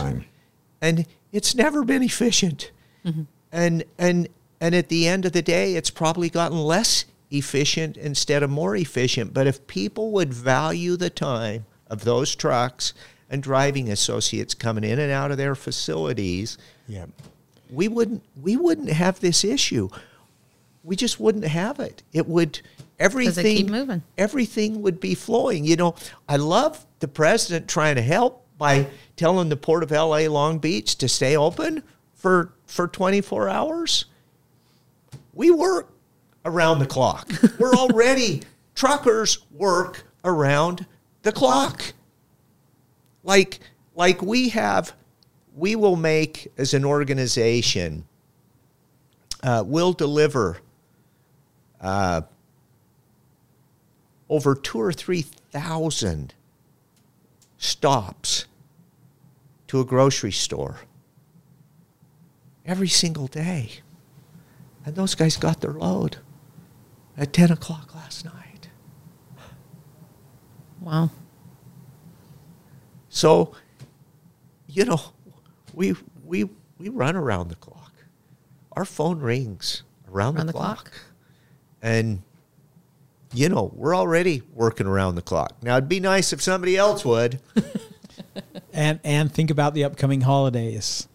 [0.83, 2.73] and it's never been efficient.
[3.05, 3.23] Mm-hmm.
[3.53, 4.29] And and
[4.61, 8.75] and at the end of the day, it's probably gotten less efficient instead of more
[8.75, 9.33] efficient.
[9.33, 12.95] But if people would value the time of those trucks
[13.35, 16.57] and driving associates coming in and out of their facilities,
[16.89, 17.07] Yeah.
[17.69, 19.91] we wouldn't we wouldn't have this issue.
[20.85, 22.03] We just wouldn't have it.
[22.13, 22.61] It would
[22.99, 24.03] everything keep moving.
[24.17, 25.65] Everything would be flowing.
[25.65, 25.95] You know,
[26.29, 30.97] I love the president trying to help by telling the port of LA Long Beach
[30.99, 31.83] to stay open
[32.15, 34.05] for for 24 hours.
[35.33, 35.91] We work
[36.45, 37.29] around the clock.
[37.59, 38.43] We're already
[38.77, 40.87] truckers work around
[41.23, 41.93] the clock
[43.25, 43.61] like
[43.95, 44.95] like we have
[45.57, 48.05] we will make as an organization
[49.43, 50.59] uh, we'll deliver
[51.81, 52.23] uh,
[54.29, 56.35] over two or three thousand
[57.59, 58.47] stops
[59.67, 60.79] to a grocery store
[62.65, 63.71] every single day.
[64.85, 66.19] And those guys got their load
[67.17, 68.69] at 10 o'clock last night.
[70.81, 71.11] Wow.
[73.15, 73.53] So,
[74.67, 75.01] you know,
[75.73, 75.95] we,
[76.25, 76.49] we,
[76.79, 77.93] we run around the clock.
[78.73, 80.77] Our phone rings around, Around the, the clock.
[80.91, 80.93] clock.
[81.81, 82.23] And,
[83.33, 85.53] you know, we're already working around the clock.
[85.63, 87.41] Now, it'd be nice if somebody else would.
[88.73, 91.07] And and think about the upcoming holidays.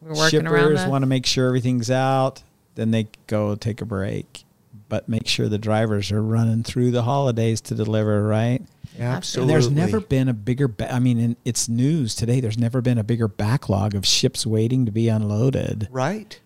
[0.00, 0.90] We're working around Shippers that.
[0.90, 2.42] want to make sure everything's out,
[2.74, 4.44] then they go take a break.
[4.88, 8.62] But make sure the drivers are running through the holidays to deliver, right?
[8.94, 9.52] And Absolutely.
[9.52, 10.68] there's never been a bigger.
[10.68, 12.38] Ba- I mean, in, it's news today.
[12.40, 15.88] There's never been a bigger backlog of ships waiting to be unloaded.
[15.90, 16.38] Right?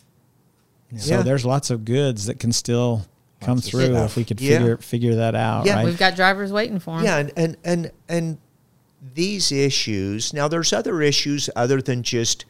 [0.97, 1.23] So Yeah.
[1.23, 3.07] there's lots of goods that can still
[3.43, 4.59] come Lots through if we could Yeah.
[4.59, 5.67] figure figure that out.
[5.67, 5.85] Yeah, right?
[5.85, 7.05] We've got drivers waiting for them.
[7.05, 8.39] Yeah, and, and and and
[9.15, 10.33] these issues.
[10.35, 12.45] Now, there's other issues other than just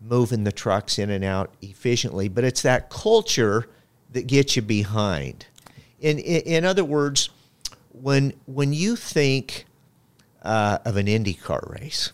[0.00, 3.68] moving the trucks in and out efficiently, but it's that culture
[4.12, 5.46] that get you behind.
[6.00, 7.30] In in, in other words,
[7.92, 9.66] when when you think
[10.42, 12.12] uh, of an IndyCar race,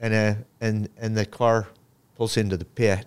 [0.00, 1.68] and a and and the car
[2.16, 3.06] pulls into the pit,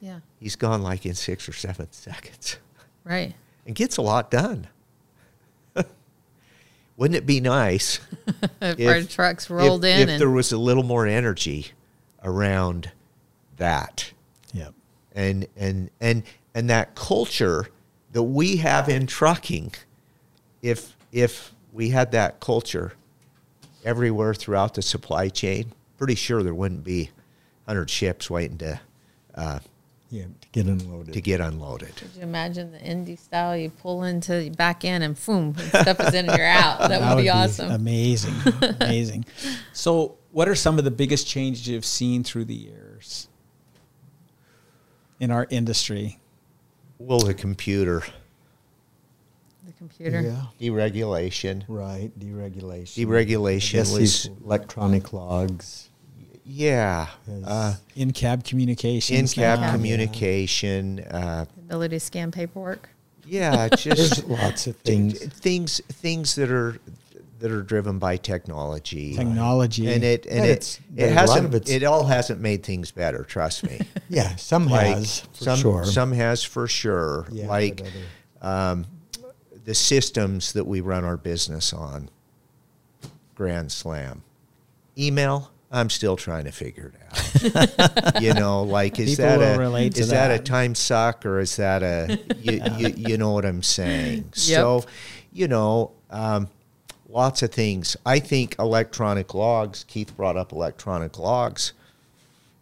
[0.00, 0.20] Yeah.
[0.38, 2.58] he's gone like in six or seven seconds
[3.04, 3.34] Right.
[3.66, 4.68] and gets a lot done.
[6.96, 8.00] Wouldn't it be nice
[8.60, 11.68] If, if our trucks rolled if, in if and there was a little more energy
[12.22, 12.90] around
[13.56, 14.12] that
[14.52, 14.74] Yep.
[15.14, 16.22] and and and
[16.54, 17.68] and that culture
[18.12, 19.72] that we have in trucking
[20.62, 22.92] if if we had that culture
[23.84, 27.10] everywhere throughout the supply chain pretty sure there wouldn't be
[27.64, 28.80] 100 ships waiting to
[29.34, 29.58] uh,
[30.10, 31.14] Yeah, to get unloaded.
[31.14, 33.56] to get unloaded Could you imagine the indie style?
[33.56, 36.88] You pull into back in and boom, stuff is in and you're out.
[36.88, 37.70] That, would, be awesome.
[37.72, 38.34] amazing,
[38.80, 39.24] amazing.
[39.72, 43.28] So, what are some of the biggest changes you've seen through the years
[45.20, 46.18] in our industry?
[46.98, 48.02] Well the computer
[49.66, 50.20] the computer.
[50.20, 52.10] Yeah, deregulation right.
[52.18, 53.06] Deregulation.
[53.06, 55.88] deregulation I guess these electronic logs.
[56.44, 57.08] yeah
[57.46, 59.72] uh, In cab communication, in-cab Yeah.
[59.72, 62.90] communication uh, ability to scan paperwork.
[63.26, 65.18] yeah just lots of things.
[65.18, 66.78] things things that are
[67.44, 69.14] that are driven by technology.
[69.14, 73.22] Technology, and it and it, it's- but it hasn't it all hasn't made things better
[73.22, 73.80] trust me.
[74.08, 75.84] Yeah, some like has for some sure.
[75.84, 77.26] some has for sure.
[77.30, 77.82] Yeah, like
[78.40, 78.86] um,
[79.64, 82.08] the systems that we run our business on.
[83.34, 84.22] Grand slam.
[84.96, 88.22] Email i'm still trying to figure it out.
[88.22, 90.30] You know like is People that a is that.
[90.30, 94.30] a time suck or is that a you, you, you know what i'm saying?
[94.34, 94.84] So
[95.32, 96.48] you know um,
[97.14, 101.72] lots of things i think electronic logs keith brought up electronic logs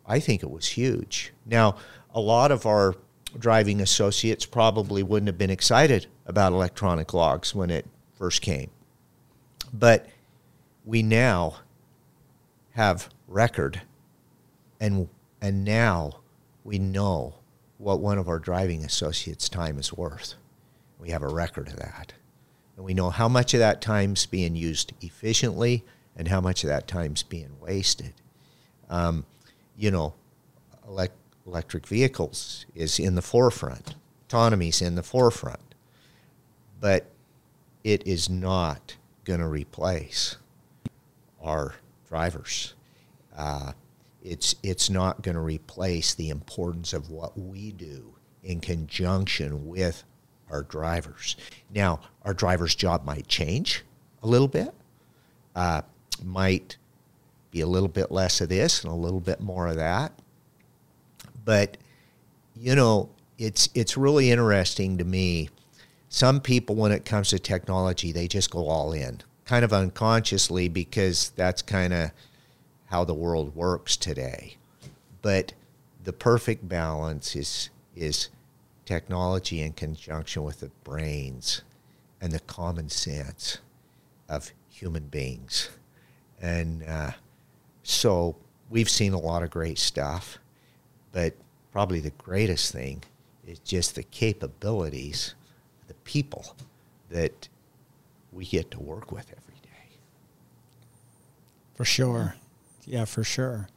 [0.06, 1.32] I think it was huge.
[1.46, 1.76] Now,
[2.14, 2.94] a lot of our
[3.38, 7.86] driving associates probably wouldn't have been excited about electronic logs when it
[8.18, 8.70] first came.
[9.72, 10.06] But
[10.84, 11.56] we now
[12.72, 13.82] have record
[14.80, 15.08] and
[15.40, 16.20] and now
[16.64, 17.36] we know
[17.78, 20.34] what one of our driving associates' time is worth.
[20.98, 22.12] We have a record of that.
[22.76, 25.84] And we know how much of that time's being used efficiently
[26.16, 28.14] and how much of that time's being wasted
[28.88, 29.24] Um,
[29.76, 30.14] you know,
[30.86, 31.10] elec-
[31.46, 33.94] electric vehicles is in the forefront.
[34.26, 35.74] Autonomy's in the forefront.
[36.80, 37.06] But
[37.84, 40.36] it is not going to replace
[41.42, 41.74] our
[42.08, 42.74] drivers.
[43.36, 43.72] Uh,
[44.22, 48.14] it's, it's not going to replace the importance of what we do
[48.44, 50.04] in conjunction with
[50.52, 51.36] our drivers.
[51.74, 53.82] Now, our driver's job might change
[54.22, 54.72] a little bit,
[55.56, 55.82] uh,
[56.22, 56.76] might
[57.50, 60.12] be a little bit less of this and a little bit more of that.
[61.44, 61.76] But
[62.54, 65.48] you know, it's it's really interesting to me.
[66.08, 70.68] Some people when it comes to technology, they just go all in, kind of unconsciously
[70.68, 72.10] because that's kind of
[72.86, 74.56] how the world works today.
[75.22, 75.54] But
[76.04, 78.28] the perfect balance is is
[78.84, 81.62] technology in conjunction with the brains
[82.20, 83.58] and the common sense
[84.28, 85.70] of human beings.
[86.40, 87.12] And uh,
[87.82, 88.36] so
[88.70, 90.38] we've seen a lot of great stuff,
[91.12, 91.34] but
[91.72, 93.02] probably the greatest thing
[93.46, 95.34] is just the capabilities,
[95.88, 96.56] the people
[97.10, 97.48] that
[98.32, 99.96] we get to work with every day.
[101.74, 102.34] for sure.
[102.86, 103.68] Yeah, for sure.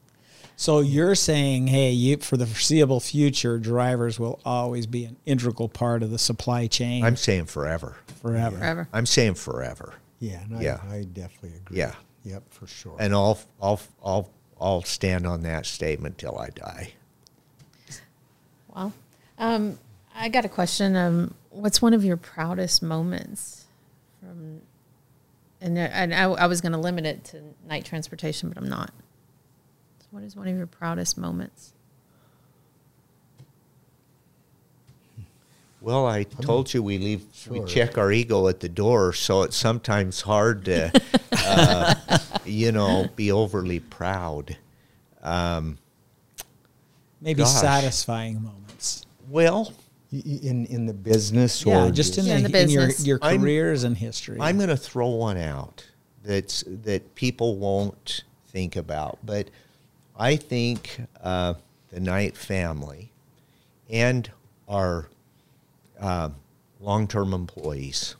[0.57, 5.67] So you're saying, hey, you, for the foreseeable future, drivers will always be an integral
[5.67, 7.97] part of the supply chain I'm saying forever.
[8.21, 8.57] forever.
[8.57, 8.87] Forever.
[8.93, 9.95] I'm saying forever.
[10.19, 10.79] yeah, and Yeah.
[10.89, 11.77] I, I definitely agree.
[11.79, 11.93] Yeah.
[12.23, 12.95] Yep, for sure.
[12.99, 14.29] And I'll, I'll, I'll,
[14.59, 16.93] I'll stand on that statement till I die.
[18.73, 18.93] Well,
[19.37, 19.77] um,
[20.15, 20.95] I got a question.
[20.95, 23.65] Um, what's one of your proudest moments
[24.19, 24.61] from?
[25.61, 28.91] And, and I, I was going to limit it to Knight transportation, but I'm not.
[30.15, 31.73] So what is one of your proudest moments?
[35.81, 39.57] Well, I told you we leave, we check our ego at the door, so it's
[39.57, 40.89] sometimes hard to,
[41.33, 41.95] uh,
[42.45, 44.55] you know, be overly proud.
[45.21, 45.75] Maybe
[47.43, 47.49] Gosh.
[47.49, 49.05] satisfying moments.
[49.29, 49.73] Well,
[50.13, 52.69] Y- y- in in the business Yeah, or just in, Yeah, the, in the in
[52.69, 53.05] your, business.
[53.07, 54.37] your I'm- careers and history.
[54.39, 55.85] I'm going to throw one out
[56.23, 59.49] that's that people won't think about, but
[60.17, 61.55] I think uh,
[61.91, 63.11] the Knight family
[63.89, 64.29] and
[64.67, 65.09] our
[65.99, 66.29] uh,
[66.79, 68.15] long-term employees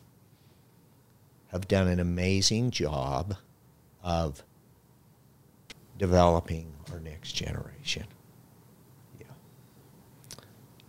[1.48, 3.36] have done an amazing job
[4.02, 4.42] of
[5.98, 8.04] developing our next generation.
[9.18, 9.26] Yeah.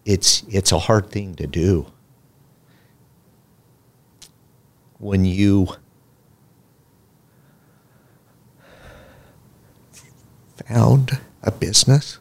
[0.06, 1.88] It's it's a hard thing to do
[5.00, 5.70] when you
[10.68, 12.20] found a business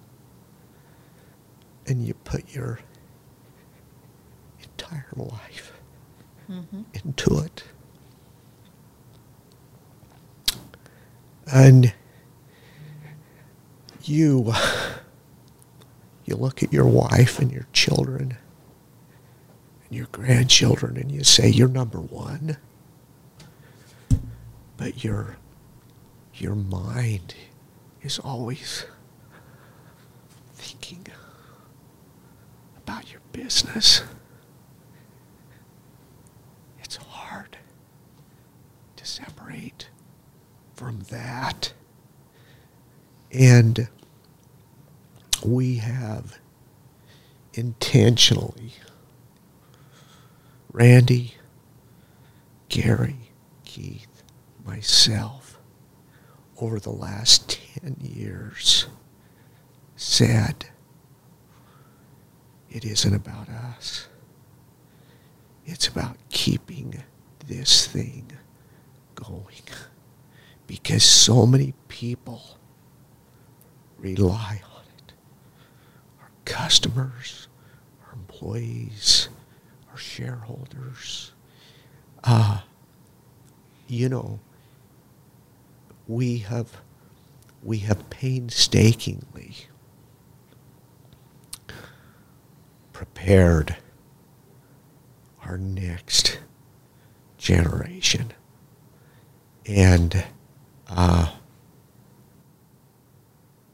[1.86, 2.80] and you put your
[4.62, 5.72] entire life
[6.50, 6.82] mm-hmm.
[6.92, 7.64] into it.
[11.52, 11.92] And
[14.02, 14.52] you
[16.24, 18.36] you look at your wife and your children
[19.84, 22.56] and your grandchildren and you say you're number 1
[24.76, 25.36] but your
[26.34, 27.34] your mind
[28.06, 28.86] is always
[30.54, 31.04] thinking
[32.76, 34.02] about your business.
[36.78, 37.58] It's hard
[38.94, 39.88] to separate
[40.74, 41.72] from that.
[43.32, 43.88] And
[45.44, 46.38] we have
[47.54, 48.74] intentionally,
[50.72, 51.34] Randy,
[52.68, 53.32] Gary,
[53.64, 54.22] Keith,
[54.64, 55.45] myself,
[56.60, 58.86] over the last 10 years
[59.96, 60.66] said,
[62.70, 64.08] it isn't about us.
[65.64, 67.02] It's about keeping
[67.46, 68.30] this thing
[69.14, 69.44] going.
[70.66, 72.58] Because so many people
[73.98, 75.12] rely on it.
[76.20, 77.48] Our customers,
[78.06, 79.28] our employees,
[79.90, 81.32] our shareholders.
[82.24, 82.60] Uh,
[83.88, 84.40] you know,
[86.06, 86.80] we have
[87.62, 89.56] we have painstakingly
[92.92, 93.76] prepared
[95.44, 96.38] our next
[97.36, 98.32] generation.
[99.66, 100.24] And
[100.88, 101.32] uh,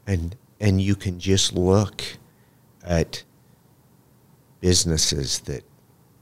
[0.07, 2.03] and and you can just look
[2.83, 3.23] at
[4.59, 5.63] businesses that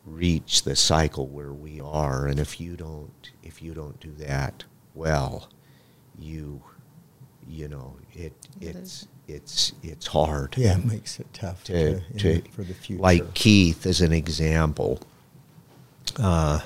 [0.06, 2.28] reach the cycle where we are.
[2.28, 5.50] And if you don't if you don't do that well
[6.22, 6.62] you
[7.48, 12.42] you know it It it's it's it's hard yeah, it makes it tough to, to,
[12.42, 13.02] to for the future.
[13.02, 15.00] like Keith as an example.
[16.18, 16.60] Uh,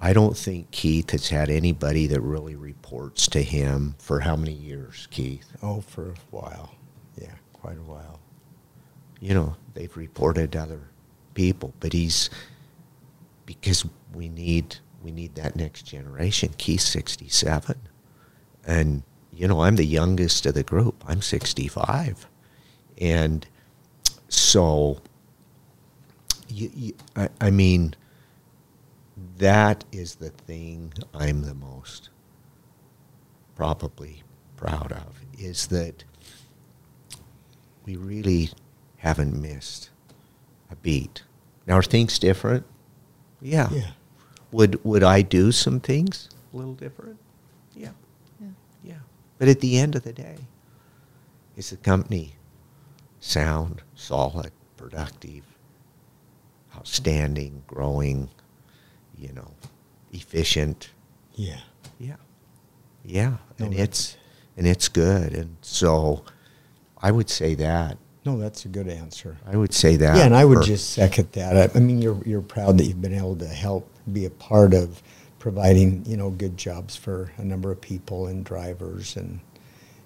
[0.00, 4.52] I don't think Keith has had anybody that really reports to him for how many
[4.52, 5.46] years, Keith?
[5.62, 6.72] oh, for a while,
[7.20, 8.20] yeah, quite a while.
[9.20, 10.82] You know, they've reported other
[11.34, 12.30] people, but he's
[13.46, 13.84] because
[14.14, 16.54] we need we need that next generation.
[16.58, 17.76] Keith's sixty seven,
[18.68, 19.02] and
[19.32, 21.02] you know I'm the youngest of the group.
[21.08, 22.28] I'm sixty five,
[23.00, 23.44] and
[24.28, 25.00] so
[26.48, 27.96] you, you, I, I mean
[29.38, 32.10] that is the thing I'm the most
[33.56, 34.22] probably
[34.56, 36.04] proud of is that
[37.84, 38.50] we really
[38.98, 39.90] haven't missed
[40.70, 41.22] a beat.
[41.66, 42.66] Now are things different?
[43.40, 43.68] Yeah.
[43.72, 43.90] Yeah.
[44.52, 47.18] Would would I do some things a little different?
[47.74, 47.90] Yeah.
[48.88, 48.94] Yeah.
[48.94, 49.00] Yeah.
[49.38, 50.36] But at the end of the day,
[51.56, 52.34] is the company
[53.20, 55.44] sound, solid, productive,
[56.76, 58.28] outstanding, growing,
[59.16, 59.50] you know,
[60.12, 60.90] efficient?
[61.34, 61.60] Yeah.
[61.98, 62.16] Yeah.
[63.04, 63.36] Yeah.
[63.58, 64.16] No, and it's
[64.56, 65.32] and it's good.
[65.34, 66.24] And so
[67.00, 67.96] I would say that.
[68.24, 69.38] No, that's a good answer.
[69.46, 70.16] I would say that.
[70.16, 71.56] Yeah, and I would for- just second that.
[71.74, 74.74] I, I mean, you're you're proud that you've been able to help be a part
[74.74, 75.02] of
[75.38, 79.40] providing you know good jobs for a number of people and drivers and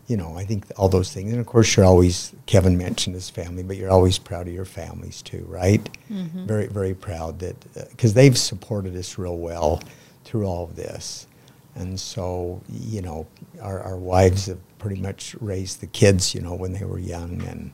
[0.08, 1.32] you know I think all those things.
[1.32, 4.64] And of course, you're always Kevin mentioned his family, but you're always proud of your
[4.66, 5.82] families too, right?
[6.10, 6.46] Mm-hmm.
[6.46, 9.80] Very very proud that uh, because they've supported us real well
[10.24, 11.26] through all of this.
[11.76, 13.26] and so you know
[13.62, 17.40] our, our wives have pretty much raised the kids you know when they were young
[17.42, 17.72] and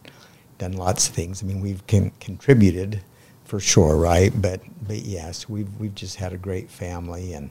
[0.59, 1.43] done lots of things.
[1.43, 3.01] I mean we've con- contributed
[3.49, 4.31] for sure, right?
[4.41, 7.51] But but yes, we've we've just had a great family and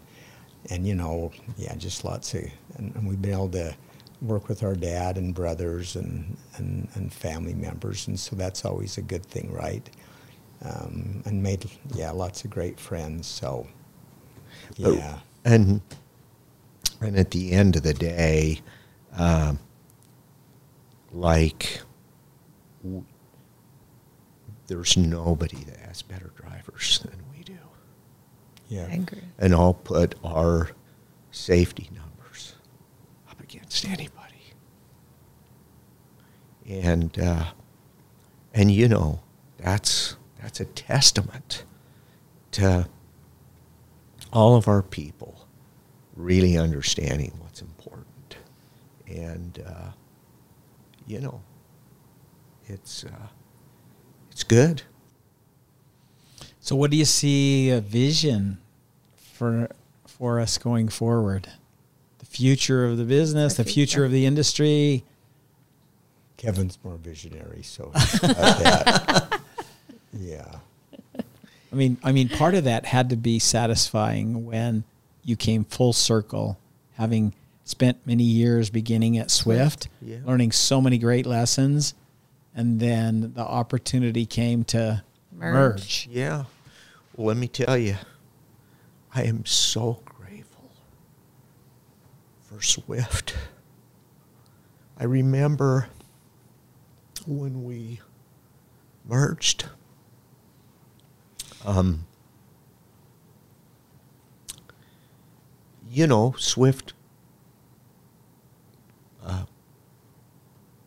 [0.70, 2.44] and you know yeah just lots of
[2.76, 3.76] and, and we've been able to
[4.22, 8.98] work with our dad and brothers and, and, and family members, and so that's always
[8.98, 9.88] a good thing, right?
[10.66, 13.26] Um, and made yeah lots of great friends.
[13.28, 13.68] So
[14.80, 15.82] But- yeah, and
[17.02, 18.62] and at the end of the day,
[19.18, 19.60] um,
[21.12, 21.82] like
[22.84, 23.04] w-
[24.68, 27.58] there's nobody that has better drivers than we do,
[28.70, 29.22] yeah, I agree.
[29.40, 30.70] and I'll put our
[31.32, 32.56] safety numbers
[33.30, 34.14] up against anybody.
[36.68, 37.46] And uh,
[38.54, 39.22] and you know
[39.58, 41.64] that's that's a testament
[42.52, 42.88] to
[44.34, 45.48] all of our people
[46.16, 48.38] really understanding what's important.
[49.08, 49.92] And, uh,
[51.06, 51.42] you know,
[52.68, 53.28] it's, uh,
[54.32, 54.82] it's good.
[56.68, 58.58] So, what do you see a vision
[59.16, 59.70] for
[60.06, 61.48] for us going forward?
[62.20, 64.04] The future of the business, The the future future.
[64.04, 65.06] of the industry.
[66.36, 69.40] Kevin's more visionary, so uh, about that.
[70.12, 70.56] yeah,
[71.72, 74.84] I mean, I mean, part of that had to be satisfying when
[75.24, 76.60] you came full circle,
[76.96, 77.32] having
[77.64, 80.18] spent many years beginning at Swift, yeah.
[80.26, 81.94] learning so many great lessons,
[82.54, 85.54] and then the opportunity came to Merge.
[85.54, 86.10] merge.
[86.12, 86.44] Yeah.
[87.20, 87.96] Let me tell you,
[89.16, 90.70] I am so grateful
[92.44, 93.36] for Swift.
[95.00, 95.88] I remember
[97.26, 98.02] when we
[99.04, 99.66] merged.
[101.66, 102.06] Um,
[105.90, 106.94] you know, Swift
[109.26, 109.46] uh,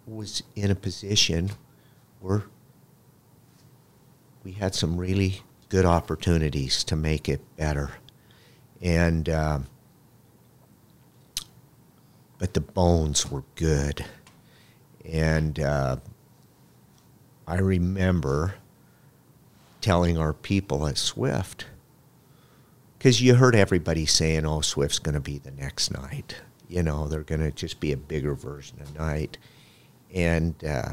[0.06, 1.50] was in a position
[2.20, 2.44] where
[4.44, 7.92] we had some really good opportunities to make it better.
[8.82, 9.66] And, um,
[12.38, 14.04] but the bones were good.
[15.04, 15.96] And uh,
[17.46, 18.56] I remember
[19.80, 21.66] telling our people at Swift,
[22.98, 26.36] because you heard everybody saying, oh, Swift's going to be the next Knight.
[26.68, 29.38] You know, they're going to just be a bigger version of Knight.
[30.12, 30.92] And uh,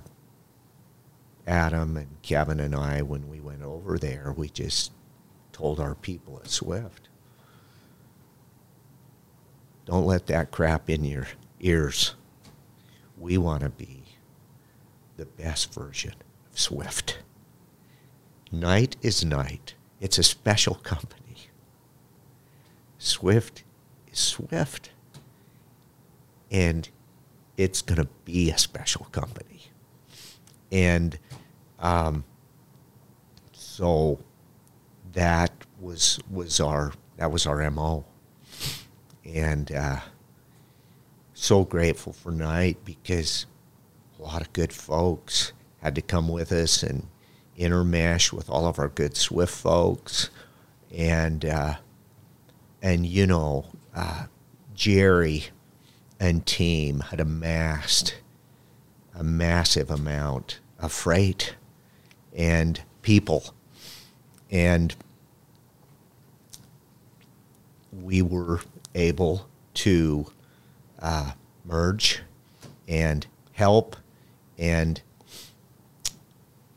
[1.47, 4.91] Adam and Kevin and I, when we went over there, we just
[5.53, 7.07] told our people at Swift,
[9.85, 11.27] don't let that crap in your
[11.61, 12.15] ears.
[13.17, 14.03] We want to be
[15.15, 16.13] the best version
[16.51, 17.19] of Swift.
[18.51, 19.75] Knight is Knight.
[20.01, 21.47] It's a special company.
[22.97, 23.63] Swift
[24.11, 24.91] is Swift.
[26.51, 26.89] And
[27.55, 29.63] it's going to be a special company.
[30.71, 31.17] And
[31.79, 32.23] um,
[33.51, 34.19] so
[35.13, 38.05] that was was our that was our mo,
[39.25, 39.99] and uh,
[41.33, 43.45] so grateful for Knight because
[44.19, 47.07] a lot of good folks had to come with us and
[47.57, 50.29] intermesh with all of our good Swift folks,
[50.91, 51.75] and uh,
[52.81, 54.25] and you know uh,
[54.73, 55.45] Jerry
[56.19, 58.15] and team had amassed
[59.15, 61.55] a massive amount of freight
[62.37, 63.53] and people.
[64.49, 64.95] And
[67.91, 68.61] we were
[68.95, 70.27] able to
[70.99, 71.31] uh,
[71.65, 72.21] merge
[72.87, 73.97] and help
[74.57, 75.01] and,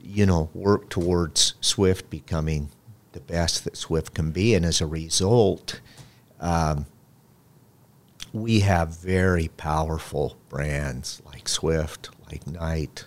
[0.01, 2.71] you know, work towards Swift becoming
[3.13, 4.55] the best that Swift can be.
[4.55, 5.81] And as a result,
[6.41, 6.87] um,
[8.33, 13.07] we have very powerful brands like Swift, like Knight,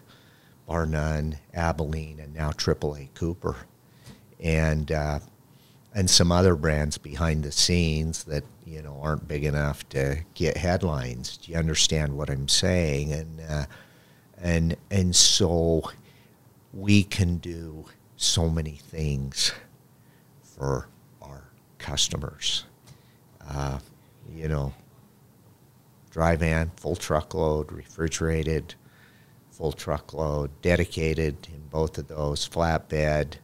[0.74, 3.56] Barr-Nunn, Abilene, and now AAA Cooper,
[4.40, 5.20] and uh,
[5.94, 10.58] and some other brands behind the scenes that you know aren't big enough to get
[10.58, 11.38] headlines.
[11.38, 13.14] Do you understand what I'm saying?
[13.14, 13.66] And uh,
[14.40, 15.92] and and so
[16.74, 17.86] we can do
[18.18, 19.52] so many things
[20.42, 20.88] for
[21.22, 22.66] our customers.
[23.48, 23.78] Uh,
[24.28, 24.74] you know,
[26.10, 28.74] dry van, full truckload, refrigerated,
[29.54, 33.36] full truckload, dedicated in both of those, flatbed.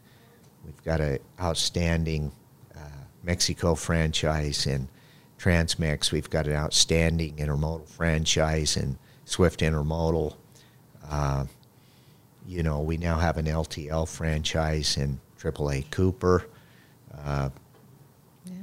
[0.64, 2.32] We've got an outstanding
[2.76, 4.88] uh, Mexico franchise in
[5.38, 6.10] Transmex.
[6.10, 10.34] We've got an outstanding intermodal franchise in Swift Intermodal.
[11.08, 11.46] Uh,
[12.46, 16.46] you know, we now have an LTL franchise in AAA Cooper.
[17.24, 17.50] Uh,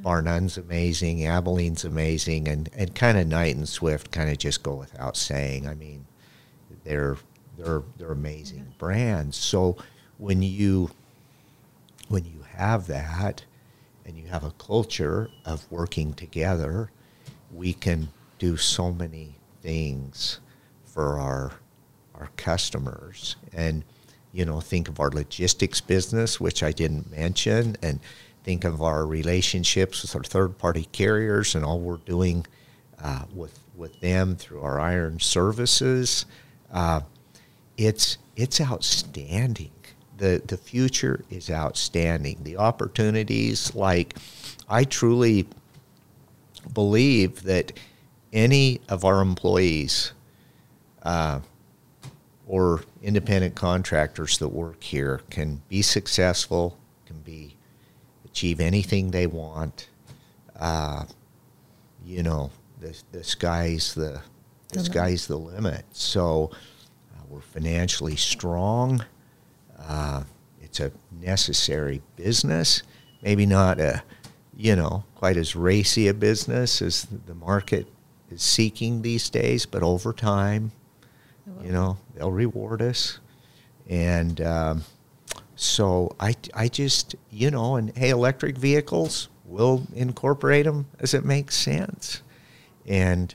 [0.02, 4.76] Barr-Nunn's amazing, Abilene's amazing, and, and kind of Knight and Swift kind of just go
[4.76, 5.68] without saying.
[5.68, 6.06] I mean,
[6.84, 7.18] they're
[7.58, 9.38] they're they're amazing brands.
[9.38, 9.78] So
[10.18, 10.92] when you
[12.08, 13.44] when you have that
[14.06, 16.92] and you have a culture of working together,
[17.52, 18.10] we can
[18.40, 20.40] do so many things
[20.86, 21.54] for our
[22.16, 23.36] our customers.
[23.54, 23.84] And
[24.32, 28.00] you know think of our logistics business which I didn't mention and
[28.44, 32.46] think of our relationships with our third party carriers and all we're doing
[33.02, 36.26] uh, with with them through our iron services.
[36.72, 37.02] Uh,
[37.78, 39.72] it's it's outstanding
[40.18, 44.18] the the future is outstanding the opportunities like
[44.70, 45.48] I truly
[46.74, 47.72] believe that
[48.34, 50.12] any of our employees
[51.04, 51.40] uh,
[52.46, 57.56] or independent contractors that work here can be successful, can be
[58.26, 59.90] achieve anything they want.
[60.60, 61.06] Uh,
[62.06, 64.22] you know, the the sky's the
[64.70, 65.86] the sky's the limit.
[65.92, 66.52] So
[67.30, 69.06] we're financially strong.
[69.78, 70.24] Uh,
[70.62, 72.84] it's a necessary business.
[73.22, 74.04] Maybe not a,
[74.56, 77.88] you know, quite as racy a business as the market
[78.30, 80.72] is seeking these days, but over time,
[81.64, 83.20] you know, they'll reward us.
[83.90, 84.84] And um,
[85.56, 91.24] so I, I just, you know, and hey, electric vehicles, we'll incorporate them as it
[91.24, 92.22] makes sense.
[92.86, 93.34] And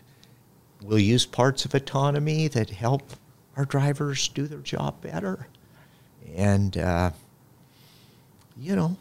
[0.82, 3.12] we'll use parts of autonomy that help
[3.57, 5.47] our drivers do their job better.
[6.35, 7.11] And, uh,
[8.57, 8.97] you know,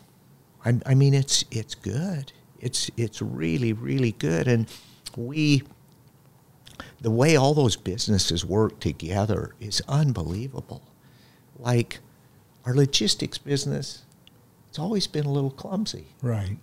[0.65, 2.31] I, I mean, it's, it's good.
[2.59, 4.47] It's, it's really, really good.
[4.47, 4.67] And
[5.15, 5.63] we,
[6.99, 10.81] the way all those businesses work together is unbelievable.
[11.57, 11.99] Like
[12.65, 14.03] our logistics business,
[14.69, 16.05] it's always been a little clumsy.
[16.21, 16.57] Right.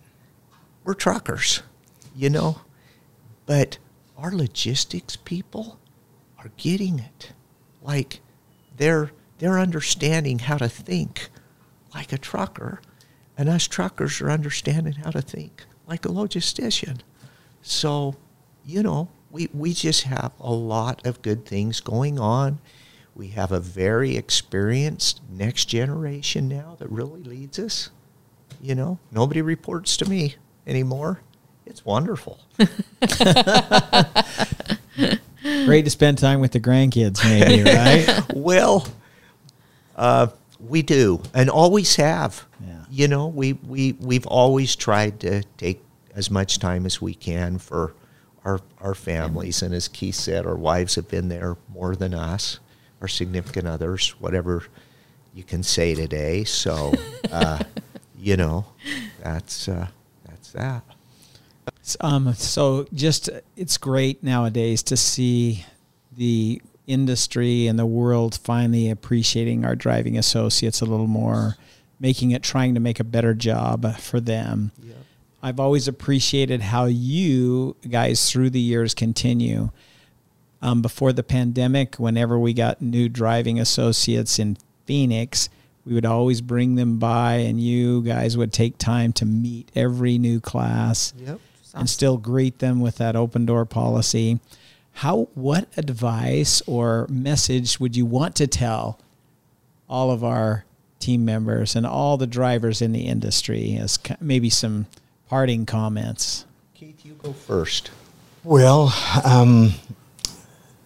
[0.85, 1.63] We're truckers,
[2.17, 2.61] you know,
[3.47, 3.79] but
[4.17, 5.79] our logistics people
[6.39, 7.33] are getting it.
[7.89, 8.21] Like
[8.77, 11.31] they're they're understanding how to think
[11.95, 12.83] like a trucker,
[13.37, 17.01] and us truckers are understanding how to think like a logistician.
[17.63, 18.15] So,
[18.65, 22.59] you know, we, we just have a lot of good things going on.
[23.17, 27.91] We have a very experienced next generation now that really leads us.
[28.61, 30.37] You know, nobody reports to me
[30.67, 31.21] anymore.
[31.65, 32.41] It's wonderful.
[35.67, 38.35] Great to spend time with the grandkids, maybe, right?
[38.35, 38.87] well,
[39.97, 40.29] uh,
[40.61, 42.45] we do, and always have.
[42.65, 42.85] Yeah.
[42.91, 45.83] You know, we, we, we've always tried to take
[46.15, 47.95] as much time as we can for
[48.45, 49.63] our, our families.
[49.63, 52.59] And as Keith said, our wives have been there more than us,
[53.01, 54.65] our significant others, whatever
[55.35, 56.45] you can say today.
[56.45, 56.93] So,
[57.33, 57.63] uh,
[58.19, 58.65] you know,
[59.23, 59.89] that's, uh,
[60.27, 60.83] that's that.
[62.01, 65.65] Um, so just it's great nowadays to see
[66.17, 71.57] the industry and the world finally appreciating our driving associates a little more,
[72.01, 74.73] making it trying to make a better job for them.
[75.43, 79.71] I've always appreciated how you guys through the years continue.
[80.61, 84.57] Um, before the pandemic, whenever we got new driving associates in
[84.87, 85.49] Phoenix,
[85.85, 90.19] we would always bring them by, and you guys would take time to meet every
[90.19, 91.41] new class Yep.
[91.75, 94.41] And still greet them with that open door policy.
[94.95, 98.99] How what advice or message would you want to tell
[99.89, 100.65] all of our
[100.99, 104.87] team members and all the drivers in the industry as maybe some
[105.29, 106.45] parting comments?
[106.75, 107.91] Keith, you go first.
[108.45, 109.73] Well, um,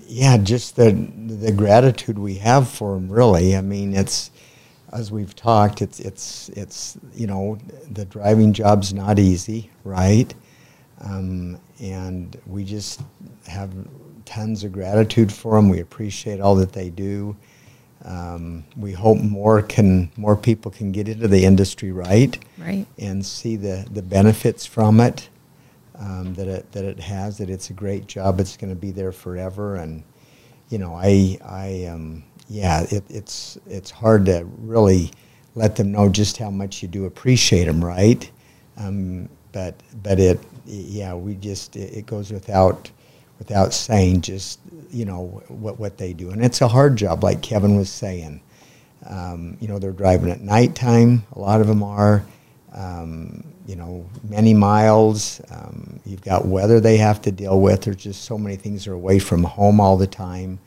[0.07, 3.11] yeah, just the the gratitude we have for them.
[3.11, 4.31] Really, I mean, it's
[4.93, 5.81] as we've talked.
[5.81, 7.59] It's it's it's you know
[7.91, 10.33] the driving job's not easy, right?
[11.03, 13.03] Um, and we just
[13.49, 13.73] have
[14.25, 15.69] tons of gratitude for them.
[15.69, 17.37] We appreciate all that they do.
[18.05, 22.37] Um, we hope more can more people can get into the industry, right?
[22.59, 22.87] Right.
[22.99, 25.29] and see the, the benefits from it
[25.99, 27.39] um, that it that it has.
[27.39, 28.41] That it's a great job.
[28.41, 29.77] It's going to be there forever.
[29.77, 30.03] And
[30.69, 35.11] you know, I I um, yeah, it, it's it's hard to really
[35.55, 38.29] let them know just how much you do appreciate them, right?
[38.77, 42.91] Um, but but it yeah, we just it, goes without
[43.39, 44.61] without saying just
[44.91, 48.41] you know what what they do, and it's a hard job, like Kevin was saying.
[49.07, 51.25] Um, you know, they're driving at nighttime.
[51.33, 52.25] A lot of them are.
[52.73, 55.41] Um, you know, many miles.
[55.51, 57.83] Um, you've got weather they have to deal with.
[57.83, 60.59] There's just so many things are away from home all the time,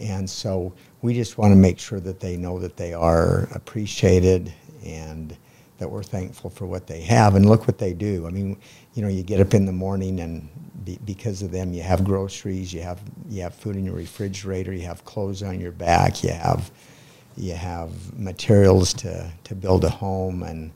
[0.00, 0.72] and so
[1.02, 4.52] we just want to make sure that they know that they are appreciated
[4.84, 5.36] and
[5.78, 7.34] that we're thankful for what they have.
[7.36, 8.26] And look what they do.
[8.26, 8.58] I mean,
[8.94, 10.48] you know, you get up in the morning and
[10.84, 14.72] be, because of them, you have groceries, you have you have food in your refrigerator,
[14.72, 16.70] you have clothes on your back, you have
[17.36, 20.72] you have materials to, to build a home and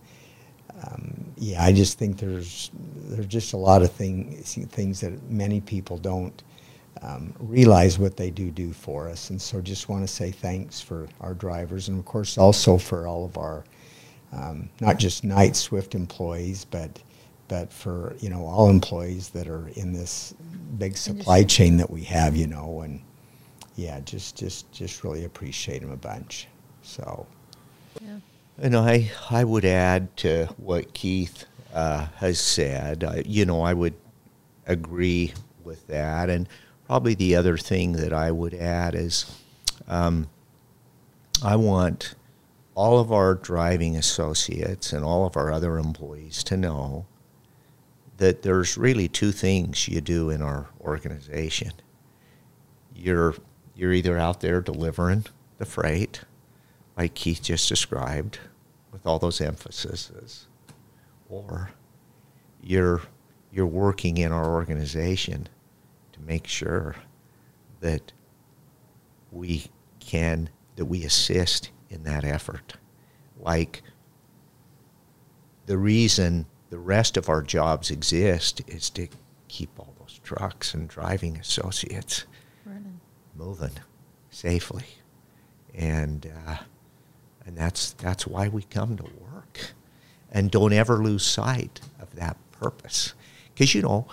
[0.84, 5.60] um, yeah, I just think there's there's just a lot of things things that many
[5.60, 6.42] people don't
[7.02, 10.80] um, realize what they do do for us, and so just want to say thanks
[10.80, 13.64] for our drivers, and of course also for all of our
[14.32, 16.98] um, not just Knight Swift employees, but
[17.48, 20.34] but for you know all employees that are in this
[20.78, 23.00] big supply chain that we have, you know, and
[23.76, 26.48] yeah, just just just really appreciate them a bunch.
[26.82, 27.26] So.
[28.00, 28.18] Yeah.
[28.60, 33.04] And I, I would add to what Keith uh, has said.
[33.04, 33.94] I, you know, I would
[34.66, 35.32] agree
[35.62, 36.28] with that.
[36.28, 36.48] And
[36.86, 39.26] probably the other thing that I would add is
[39.86, 40.28] um,
[41.42, 42.14] I want
[42.78, 47.04] all of our driving associates and all of our other employees to know
[48.18, 51.72] that there's really two things you do in our organization.
[52.94, 53.34] You're,
[53.74, 55.26] you're either out there delivering
[55.58, 56.20] the freight,
[56.96, 58.38] like Keith just described,
[58.92, 60.46] with all those emphases,
[61.28, 61.72] or
[62.62, 63.02] you're
[63.50, 65.48] you're working in our organization
[66.12, 66.94] to make sure
[67.80, 68.12] that
[69.32, 69.64] we
[69.98, 72.74] can that we assist in that effort.
[73.38, 73.82] Like
[75.66, 79.08] the reason the rest of our jobs exist is to
[79.48, 82.24] keep all those trucks and driving associates
[82.64, 83.00] Running.
[83.34, 83.72] moving
[84.30, 84.84] safely,
[85.74, 86.58] and uh,
[87.46, 89.72] and that's that's why we come to work,
[90.30, 93.14] and don't ever lose sight of that purpose,
[93.54, 94.06] because you know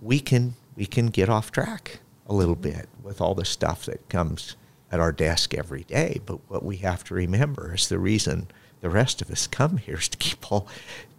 [0.00, 4.08] we can we can get off track a little bit with all the stuff that
[4.08, 4.56] comes
[4.96, 8.48] at our desk every day, but what we have to remember is the reason
[8.80, 10.66] the rest of us come here is to keep all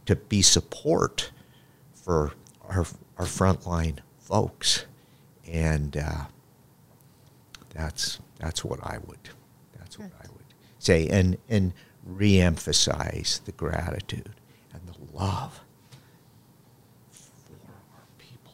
[0.08, 1.30] to be support
[1.94, 2.32] for
[2.68, 2.86] our
[3.20, 4.86] our frontline folks,
[5.48, 6.26] and uh,
[7.70, 9.30] that's that's what I would
[9.78, 10.46] that's what I would
[10.80, 11.72] say, and and
[12.10, 14.32] reemphasize the gratitude
[14.74, 15.60] and the love
[17.12, 17.54] for
[17.94, 18.54] our people.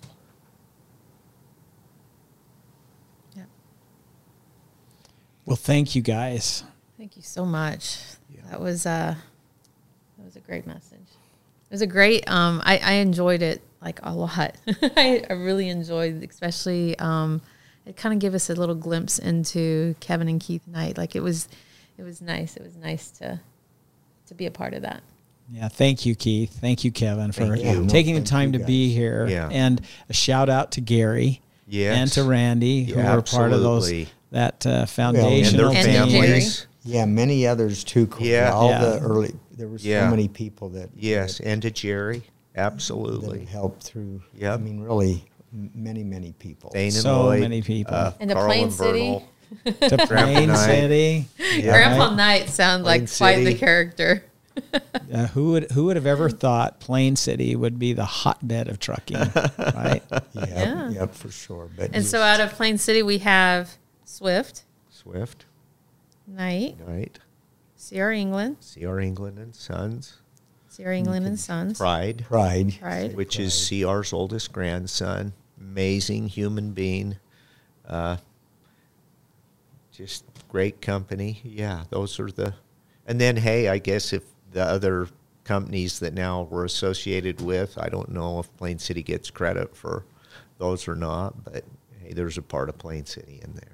[3.38, 3.44] Yeah.
[5.46, 6.64] Well, thank you guys.
[6.98, 8.00] Thank you so much.
[8.30, 8.42] Yeah.
[8.52, 9.16] That was uh
[10.18, 11.00] that was a great message.
[11.00, 14.56] It was a great um I, I enjoyed it like a lot.
[14.82, 17.42] I, I really enjoyed especially um
[17.86, 20.98] it kind of gave us a little glimpse into Kevin and Keith Knight.
[20.98, 21.50] Like it was
[21.98, 22.56] it was nice.
[22.56, 23.40] It was nice to
[24.28, 25.02] to be a part of that.
[25.52, 26.58] Yeah, thank you, Keith.
[26.62, 27.86] Thank you, Kevin, for you.
[27.88, 29.28] taking the time to be here.
[29.28, 29.50] Yeah.
[29.52, 31.98] And a shout out to Gary Yes.
[31.98, 34.14] and to Randy, who Yeah, were part of those absolutely.
[34.34, 36.12] That uh, and foundational their And to.
[36.12, 36.28] Jerry.
[36.28, 36.68] families.
[36.84, 38.10] Yeah, many others too.
[38.20, 38.52] Yeah.
[38.52, 38.80] all Yeah.
[38.86, 39.34] the early.
[39.56, 40.10] There were so Yeah.
[40.10, 42.24] many people that Yes, and to Jerry,
[42.56, 43.40] absolutely.
[43.42, 44.22] have helped through.
[44.38, 46.72] Yeah, I mean, really, many many people.
[46.74, 47.94] Dane and So Lloyd, many people.
[47.96, 49.20] uh, And to Carl Plain and City.
[49.66, 50.66] To Plain Knight.
[50.66, 51.26] City.
[51.62, 52.16] Grandpa Right?
[52.16, 54.24] Knight sounds like Plain quite the character.
[55.12, 58.80] Uh, who would who would have ever thought Plain City would be the hotbed of
[58.80, 59.18] trucking,
[59.58, 60.02] right?
[60.12, 60.90] Yep, Yeah.
[60.90, 61.70] yep, for sure.
[61.76, 63.78] But And so out of Plain City we have
[64.14, 65.46] Swift, Swift,
[66.28, 67.18] Knight, Knight,
[67.90, 70.20] CR England, CR England and Sons,
[70.76, 71.80] CR England and Sons.
[71.80, 72.76] Pride, pride.
[72.80, 73.16] Pride.
[73.16, 75.34] which is CR's oldest grandson.
[75.60, 77.18] Amazing human being.
[77.88, 78.18] Uh,
[79.92, 81.42] just great company.
[81.44, 82.54] Yeah, those are the.
[83.08, 85.08] And then, hey, I guess if the other
[85.44, 90.06] companies that now we're associated with, I don't know if Plain City gets credit for
[90.60, 91.64] those or not, but
[92.00, 93.73] hey, there's a part of Plain City in there,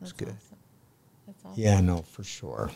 [0.00, 0.28] it's That's good.
[0.28, 0.58] awesome.
[1.26, 1.62] That's awesome.
[1.62, 2.70] Yeah, no, for sure.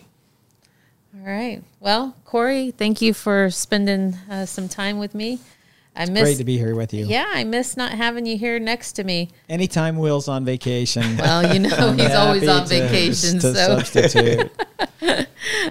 [1.15, 1.63] All right.
[1.81, 5.41] Well, Corey, thank you for spending uh, some time with me.
[6.01, 6.23] I miss.
[6.23, 7.05] Great to be here with you.
[7.07, 9.29] Yeah, I miss not having you here next to me.
[9.49, 13.79] Anytime Will's on vacation, Well, you know I'm he's always on to- vacation, to so
[13.83, 14.51] substitute.
[15.03, 15.27] all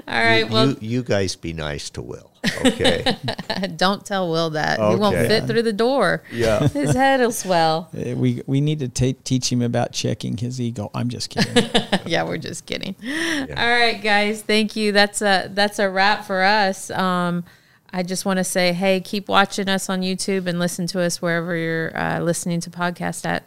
[0.07, 0.45] right.
[0.45, 2.29] you, well, you, you guys be nice to Will,
[2.65, 3.17] okay?
[3.75, 5.27] don't tell Will that he won't Okay.
[5.27, 6.23] fit through the door.
[6.31, 6.67] yeah.
[6.67, 7.89] His head will swell.
[7.97, 10.91] Uh, we we need to ta teach him about checking his ego.
[10.93, 11.69] I'm just kidding.
[12.05, 12.95] yeah, we're just kidding.
[13.03, 14.91] All right, guys, thank you.
[14.91, 16.91] That's a that's a wrap for us.
[16.91, 17.45] Um,
[17.91, 21.21] I just want to say, hey, keep watching us on YouTube and listen to us
[21.21, 23.43] wherever you're uh, listening to podcast at.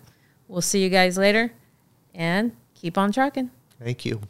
[0.48, 1.52] We'll see you guys later,
[2.14, 3.50] and keep on trucking.
[3.80, 4.20] Thank you.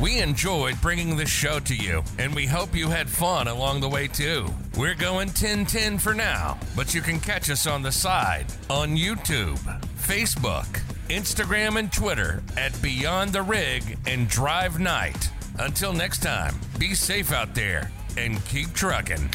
[0.00, 3.88] We enjoyed bringing this show to you, and we hope you had fun along the
[3.88, 4.46] way too.
[4.76, 8.96] We're going 10 10 for now, but you can catch us on the side on
[8.96, 9.58] YouTube,
[9.96, 10.68] Facebook,
[11.08, 15.30] Instagram, and Twitter at Beyond the Rig and Drive Knight.
[15.58, 19.30] Until next time, be safe out there and keep trucking.